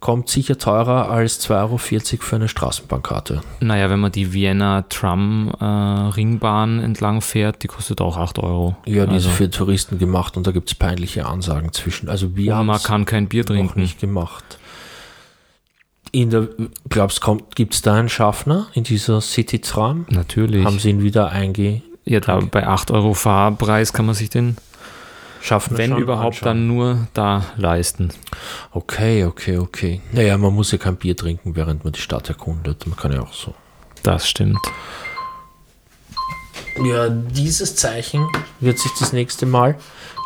kommt 0.00 0.28
sicher 0.28 0.58
teurer 0.58 1.08
als 1.08 1.40
2,40 1.48 1.52
Euro 1.54 1.78
für 1.78 2.36
eine 2.36 2.48
Straßenbahnkarte. 2.48 3.40
Naja, 3.60 3.88
wenn 3.88 4.00
man 4.00 4.12
die 4.12 4.34
Vienna 4.34 4.82
Tram 4.90 5.52
äh, 5.58 5.64
Ringbahn 5.64 6.80
entlang 6.80 7.22
fährt, 7.22 7.62
die 7.62 7.68
kostet 7.68 8.02
auch 8.02 8.18
8 8.18 8.40
Euro. 8.40 8.76
Ja, 8.84 9.06
die 9.06 9.14
also, 9.14 9.30
ist 9.30 9.36
für 9.36 9.48
Touristen 9.48 9.98
gemacht 9.98 10.36
und 10.36 10.46
da 10.46 10.50
gibt 10.50 10.68
es 10.68 10.74
peinliche 10.74 11.24
Ansagen 11.24 11.72
zwischen. 11.72 12.10
Also 12.10 12.36
wir 12.36 12.56
haben 12.56 12.66
man 12.66 12.82
kann 12.82 13.06
kein 13.06 13.28
Bier 13.28 13.44
noch 13.44 13.54
trinken. 13.54 13.80
nicht 13.80 14.00
gemacht. 14.00 14.58
In 16.12 16.30
der, 16.30 16.48
glaubst 16.88 17.26
du, 17.26 17.38
gibt 17.54 17.74
es 17.74 17.82
da 17.82 17.94
einen 17.94 18.10
Schaffner 18.10 18.68
in 18.74 18.84
dieser 18.84 19.20
City-Tram? 19.20 20.06
Natürlich. 20.10 20.64
Haben 20.64 20.78
sie 20.78 20.90
ihn 20.90 21.02
wieder 21.02 21.30
einge... 21.30 21.82
ja, 22.04 22.20
da 22.20 22.38
bei 22.38 22.66
8 22.66 22.90
Euro 22.90 23.14
Fahrpreis 23.14 23.92
kann 23.94 24.06
man 24.06 24.14
sich 24.14 24.28
den, 24.28 24.56
Schaffner 25.40 25.78
wenn 25.78 25.96
überhaupt, 25.96 26.36
anschauen? 26.36 26.46
dann 26.46 26.66
nur 26.68 27.08
da 27.14 27.46
leisten. 27.56 28.10
Okay, 28.70 29.24
okay, 29.24 29.58
okay. 29.58 30.00
Naja, 30.12 30.38
man 30.38 30.54
muss 30.54 30.70
ja 30.70 30.78
kein 30.78 30.96
Bier 30.96 31.16
trinken, 31.16 31.56
während 31.56 31.82
man 31.82 31.92
die 31.92 32.00
Stadt 32.00 32.28
erkundet. 32.28 32.86
Man 32.86 32.96
kann 32.96 33.12
ja 33.12 33.22
auch 33.22 33.32
so. 33.32 33.54
Das 34.02 34.28
stimmt. 34.28 34.60
Ja, 36.84 37.08
dieses 37.08 37.74
Zeichen 37.74 38.28
wird 38.60 38.78
sich 38.78 38.92
das 38.98 39.12
nächste 39.12 39.46
Mal 39.46 39.76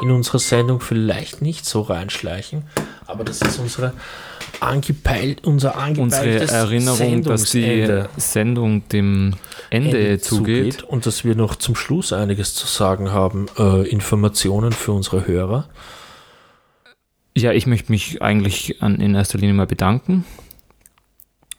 in 0.03 0.11
unserer 0.11 0.39
Sendung 0.39 0.81
vielleicht 0.81 1.43
nicht 1.43 1.65
so 1.65 1.81
reinschleichen, 1.81 2.65
aber 3.07 3.25
das 3.25 3.41
ist 3.41 3.59
unsere 3.59 3.95
angepeilt, 4.61 5.45
unser 5.45 5.77
Unsere 5.77 5.83
angepeiltes 5.83 6.51
Erinnerung, 6.51 7.23
dass 7.23 7.51
die 7.51 8.05
Sendung 8.17 8.89
dem 8.89 9.35
Ende, 9.71 9.99
Ende 9.99 10.19
zugeht. 10.21 10.83
und 10.83 11.07
dass 11.07 11.25
wir 11.25 11.35
noch 11.35 11.57
zum 11.57 11.75
Schluss 11.75 12.13
einiges 12.13 12.55
zu 12.55 12.67
sagen 12.67 13.13
haben, 13.13 13.47
äh, 13.59 13.89
Informationen 13.89 14.73
für 14.73 14.93
unsere 14.93 15.27
Hörer. 15.27 15.69
Ja, 17.37 17.53
ich 17.53 17.67
möchte 17.67 17.93
mich 17.93 18.23
eigentlich 18.23 18.83
an, 18.83 19.01
in 19.01 19.15
erster 19.15 19.39
Linie 19.39 19.55
mal 19.55 19.67
bedanken 19.67 20.25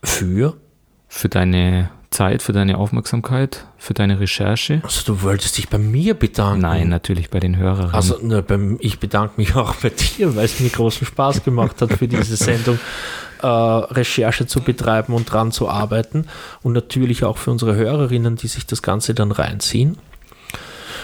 Für, 0.03 0.57
für 1.07 1.29
deine 1.29 1.91
Zeit, 2.09 2.41
für 2.41 2.53
deine 2.53 2.77
Aufmerksamkeit, 2.77 3.65
für 3.77 3.93
deine 3.93 4.19
Recherche. 4.19 4.81
also 4.83 5.01
du 5.05 5.21
wolltest 5.21 5.57
dich 5.57 5.69
bei 5.69 5.77
mir 5.77 6.13
bedanken. 6.13 6.61
Nein, 6.61 6.89
natürlich 6.89 7.29
bei 7.29 7.39
den 7.39 7.57
Hörerinnen. 7.57 7.93
Also 7.93 8.17
ne, 8.21 8.41
beim, 8.41 8.77
ich 8.79 8.99
bedanke 8.99 9.33
mich 9.37 9.55
auch 9.55 9.75
bei 9.75 9.89
dir, 9.89 10.35
weil 10.35 10.45
es 10.45 10.59
mir 10.59 10.69
großen 10.69 11.05
Spaß 11.05 11.43
gemacht 11.43 11.81
hat, 11.81 11.93
für 11.93 12.07
diese 12.07 12.35
Sendung 12.35 12.79
äh, 13.41 13.47
Recherche 13.47 14.47
zu 14.47 14.61
betreiben 14.61 15.13
und 15.13 15.31
dran 15.31 15.51
zu 15.51 15.69
arbeiten. 15.69 16.25
Und 16.63 16.73
natürlich 16.73 17.23
auch 17.23 17.37
für 17.37 17.51
unsere 17.51 17.75
Hörerinnen, 17.75 18.35
die 18.35 18.47
sich 18.47 18.65
das 18.65 18.81
Ganze 18.81 19.13
dann 19.13 19.31
reinziehen. 19.31 19.97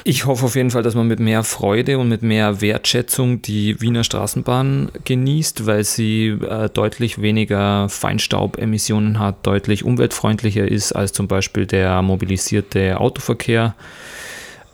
Ich 0.05 0.25
hoffe 0.25 0.45
auf 0.45 0.55
jeden 0.55 0.69
Fall, 0.69 0.83
dass 0.83 0.95
man 0.95 1.07
mit 1.07 1.21
mehr 1.21 1.45
Freude 1.45 1.97
und 1.97 2.09
mit 2.09 2.23
mehr 2.23 2.59
Wertschätzung 2.59 3.41
die 3.41 3.79
Wiener 3.79 4.03
Straßenbahn 4.03 4.91
genießt, 5.05 5.65
weil 5.65 5.85
sie 5.85 6.27
äh, 6.27 6.69
deutlich 6.69 7.21
weniger 7.21 7.87
Feinstaubemissionen 7.87 9.19
hat, 9.19 9.47
deutlich 9.47 9.85
umweltfreundlicher 9.85 10.67
ist 10.67 10.91
als 10.91 11.13
zum 11.13 11.29
Beispiel 11.29 11.65
der 11.65 12.01
mobilisierte 12.01 12.99
Autoverkehr. 12.99 13.75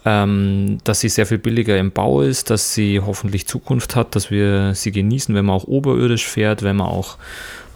Ähm, 0.05 0.79
dass 0.85 1.01
sie 1.01 1.09
sehr 1.09 1.27
viel 1.27 1.37
billiger 1.37 1.77
im 1.77 1.91
Bau 1.91 2.21
ist, 2.21 2.49
dass 2.49 2.73
sie 2.73 2.99
hoffentlich 2.99 3.45
Zukunft 3.45 3.95
hat, 3.95 4.15
dass 4.15 4.31
wir 4.31 4.73
sie 4.73 4.91
genießen, 4.91 5.35
wenn 5.35 5.45
man 5.45 5.57
auch 5.57 5.65
oberirdisch 5.65 6.25
fährt, 6.25 6.63
wenn 6.63 6.77
man 6.77 6.87
auch 6.87 7.17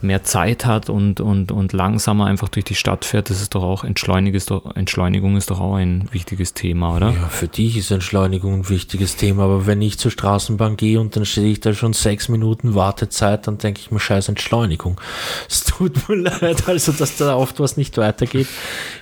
mehr 0.03 0.23
Zeit 0.23 0.65
hat 0.65 0.89
und, 0.89 1.19
und, 1.19 1.51
und 1.51 1.73
langsamer 1.73 2.25
einfach 2.25 2.49
durch 2.49 2.65
die 2.65 2.75
Stadt 2.75 3.05
fährt. 3.05 3.29
Das 3.29 3.41
ist 3.41 3.55
doch 3.55 3.63
auch 3.63 3.83
Entschleunigung 3.83 4.35
ist 4.35 4.51
doch, 4.51 4.75
Entschleunigung 4.75 5.37
ist 5.37 5.49
doch 5.49 5.59
auch 5.59 5.75
ein 5.75 6.07
wichtiges 6.11 6.53
Thema, 6.53 6.95
oder? 6.95 7.11
Ja, 7.11 7.27
für 7.29 7.47
dich 7.47 7.77
ist 7.77 7.91
Entschleunigung 7.91 8.53
ein 8.53 8.69
wichtiges 8.69 9.15
Thema, 9.15 9.43
aber 9.43 9.65
wenn 9.65 9.81
ich 9.81 9.97
zur 9.99 10.11
Straßenbahn 10.11 10.77
gehe 10.77 10.99
und 10.99 11.15
dann 11.15 11.25
stehe 11.25 11.51
ich 11.51 11.59
da 11.59 11.73
schon 11.73 11.93
sechs 11.93 12.29
Minuten 12.29 12.75
Wartezeit, 12.75 13.47
dann 13.47 13.57
denke 13.57 13.81
ich 13.81 13.91
mir, 13.91 13.99
scheiß 13.99 14.29
Entschleunigung. 14.29 14.99
Es 15.49 15.63
tut 15.65 16.09
mir 16.09 16.15
leid, 16.15 16.67
also 16.67 16.91
dass 16.91 17.17
da 17.17 17.35
oft 17.35 17.59
was 17.59 17.77
nicht 17.77 17.97
weitergeht, 17.97 18.47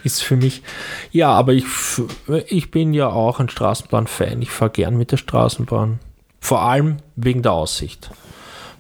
ist 0.04 0.24
für 0.24 0.36
mich, 0.36 0.64
ja, 1.12 1.32
aber 1.32 1.54
ich, 1.54 1.66
ich 2.48 2.72
bin 2.72 2.94
ja 2.94 3.08
auch 3.08 3.40
ein 3.40 3.50
Straßenbahn-Fan, 3.50 4.42
ich 4.42 4.52
fahre 4.52 4.72
gern 4.72 4.98
mit 4.98 5.12
der 5.12 5.18
Straßenbahn. 5.18 6.00
Vor 6.40 6.62
allem 6.62 6.98
wegen 7.16 7.44
der 7.44 7.54
Aussicht. 7.54 8.10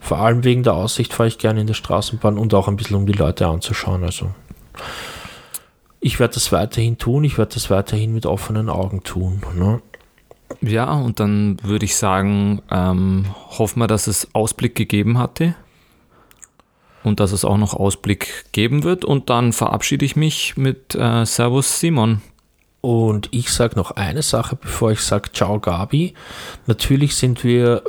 Vor 0.01 0.17
allem 0.17 0.43
wegen 0.43 0.63
der 0.63 0.73
Aussicht 0.73 1.13
fahre 1.13 1.29
ich 1.29 1.37
gerne 1.37 1.61
in 1.61 1.67
der 1.67 1.73
Straßenbahn 1.75 2.37
und 2.37 2.53
auch 2.53 2.67
ein 2.67 2.75
bisschen 2.75 2.97
um 2.97 3.05
die 3.05 3.13
Leute 3.13 3.47
anzuschauen. 3.47 4.03
Also 4.03 4.31
ich 6.01 6.19
werde 6.19 6.33
das 6.33 6.51
weiterhin 6.51 6.97
tun, 6.97 7.23
ich 7.23 7.37
werde 7.37 7.53
das 7.53 7.69
weiterhin 7.69 8.13
mit 8.13 8.25
offenen 8.25 8.69
Augen 8.69 9.03
tun. 9.03 9.41
Ne? 9.55 9.81
Ja, 10.59 10.91
und 10.93 11.19
dann 11.19 11.57
würde 11.63 11.85
ich 11.85 11.95
sagen, 11.95 12.61
ähm, 12.69 13.27
hoffen 13.57 13.79
wir, 13.79 13.87
dass 13.87 14.07
es 14.07 14.27
Ausblick 14.33 14.75
gegeben 14.75 15.17
hatte 15.17 15.55
und 17.03 17.19
dass 17.19 17.31
es 17.31 17.45
auch 17.45 17.57
noch 17.57 17.73
Ausblick 17.73 18.45
geben 18.51 18.83
wird. 18.83 19.05
Und 19.05 19.29
dann 19.29 19.53
verabschiede 19.53 20.03
ich 20.03 20.15
mich 20.15 20.57
mit 20.57 20.95
äh, 20.95 21.25
Servus 21.25 21.79
Simon. 21.79 22.21
Und 22.81 23.29
ich 23.31 23.51
sage 23.51 23.75
noch 23.75 23.91
eine 23.91 24.23
Sache, 24.23 24.55
bevor 24.55 24.91
ich 24.91 25.01
sage 25.01 25.31
Ciao 25.31 25.59
Gabi. 25.59 26.15
Natürlich 26.65 27.15
sind 27.15 27.43
wir, 27.43 27.83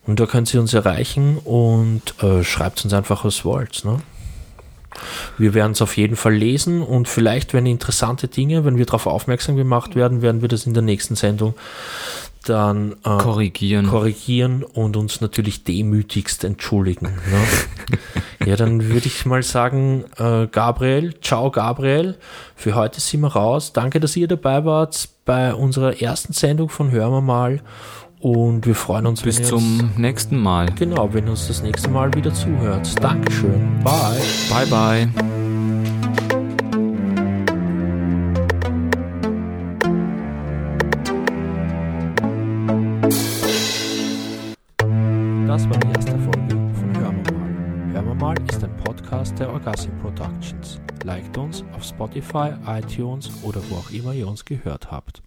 und 0.05 0.19
da 0.19 0.25
könnt 0.25 0.53
ihr 0.53 0.59
uns 0.61 0.73
erreichen 0.73 1.39
und 1.39 2.01
äh, 2.21 2.43
schreibt 2.43 2.85
uns 2.85 2.93
einfach, 2.93 3.25
was 3.25 3.43
wollt. 3.43 3.83
Ne? 3.83 4.01
Wir 5.37 5.53
werden 5.53 5.73
es 5.73 5.81
auf 5.81 5.97
jeden 5.97 6.15
Fall 6.15 6.33
lesen 6.33 6.81
und 6.81 7.07
vielleicht, 7.07 7.53
wenn 7.53 7.65
interessante 7.65 8.27
Dinge, 8.27 8.65
wenn 8.65 8.77
wir 8.77 8.85
darauf 8.85 9.07
aufmerksam 9.07 9.55
gemacht 9.55 9.95
werden, 9.95 10.21
werden 10.21 10.41
wir 10.41 10.49
das 10.49 10.65
in 10.65 10.73
der 10.73 10.83
nächsten 10.83 11.15
Sendung 11.15 11.55
dann 12.45 12.93
äh, 13.05 13.17
Korrigieren. 13.17 13.87
korrigieren 13.87 14.63
und 14.63 14.97
uns 14.97 15.21
natürlich 15.21 15.63
demütigst 15.63 16.43
entschuldigen. 16.43 17.13
Ne? 17.31 18.45
ja, 18.45 18.55
dann 18.55 18.89
würde 18.89 19.07
ich 19.07 19.25
mal 19.25 19.43
sagen, 19.43 20.05
äh, 20.17 20.47
Gabriel, 20.47 21.19
ciao 21.21 21.51
Gabriel, 21.51 22.17
für 22.55 22.75
heute 22.75 22.99
sind 22.99 23.21
wir 23.21 23.33
raus. 23.33 23.73
Danke, 23.73 23.99
dass 23.99 24.15
ihr 24.15 24.27
dabei 24.27 24.65
wart 24.65 25.09
bei 25.25 25.53
unserer 25.53 26.01
ersten 26.01 26.33
Sendung 26.33 26.69
von 26.69 26.91
Hören 26.91 27.11
wir 27.11 27.21
mal 27.21 27.61
und 28.23 28.65
wir 28.65 28.73
freuen 28.73 29.05
uns, 29.05 29.21
Bis 29.21 29.43
zum 29.43 29.81
uns, 29.81 29.97
nächsten 29.97 30.37
Mal. 30.37 30.67
genau, 30.75 31.13
wenn 31.13 31.27
uns 31.27 31.47
das 31.47 31.61
nächste 31.61 31.89
Mal 31.89 32.13
wieder 32.13 32.33
zuhört. 32.33 33.03
Dankeschön. 33.03 33.83
Bye. 33.83 34.21
Bye, 34.49 34.67
bye. 34.67 35.09
Das 45.45 45.69
war 45.69 45.77
die 45.79 45.87
erste 45.89 46.17
Folge 46.19 46.55
von 46.73 46.95
Hör 46.95 47.11
mal. 47.11 47.91
Hör 47.91 48.15
mal 48.15 48.35
ist 48.49 48.63
ein 48.63 48.75
Podcast 48.77 49.37
der 49.37 49.51
Orgassi 49.51 49.89
Productions. 50.01 50.79
Liked 51.03 51.37
uns 51.37 51.65
auf 51.75 51.83
Spotify, 51.83 52.51
iTunes 52.67 53.29
oder 53.43 53.59
wo 53.69 53.75
auch 53.75 53.89
immer 53.91 54.13
ihr 54.13 54.29
uns 54.29 54.45
gehört 54.45 54.89
habt. 54.89 55.21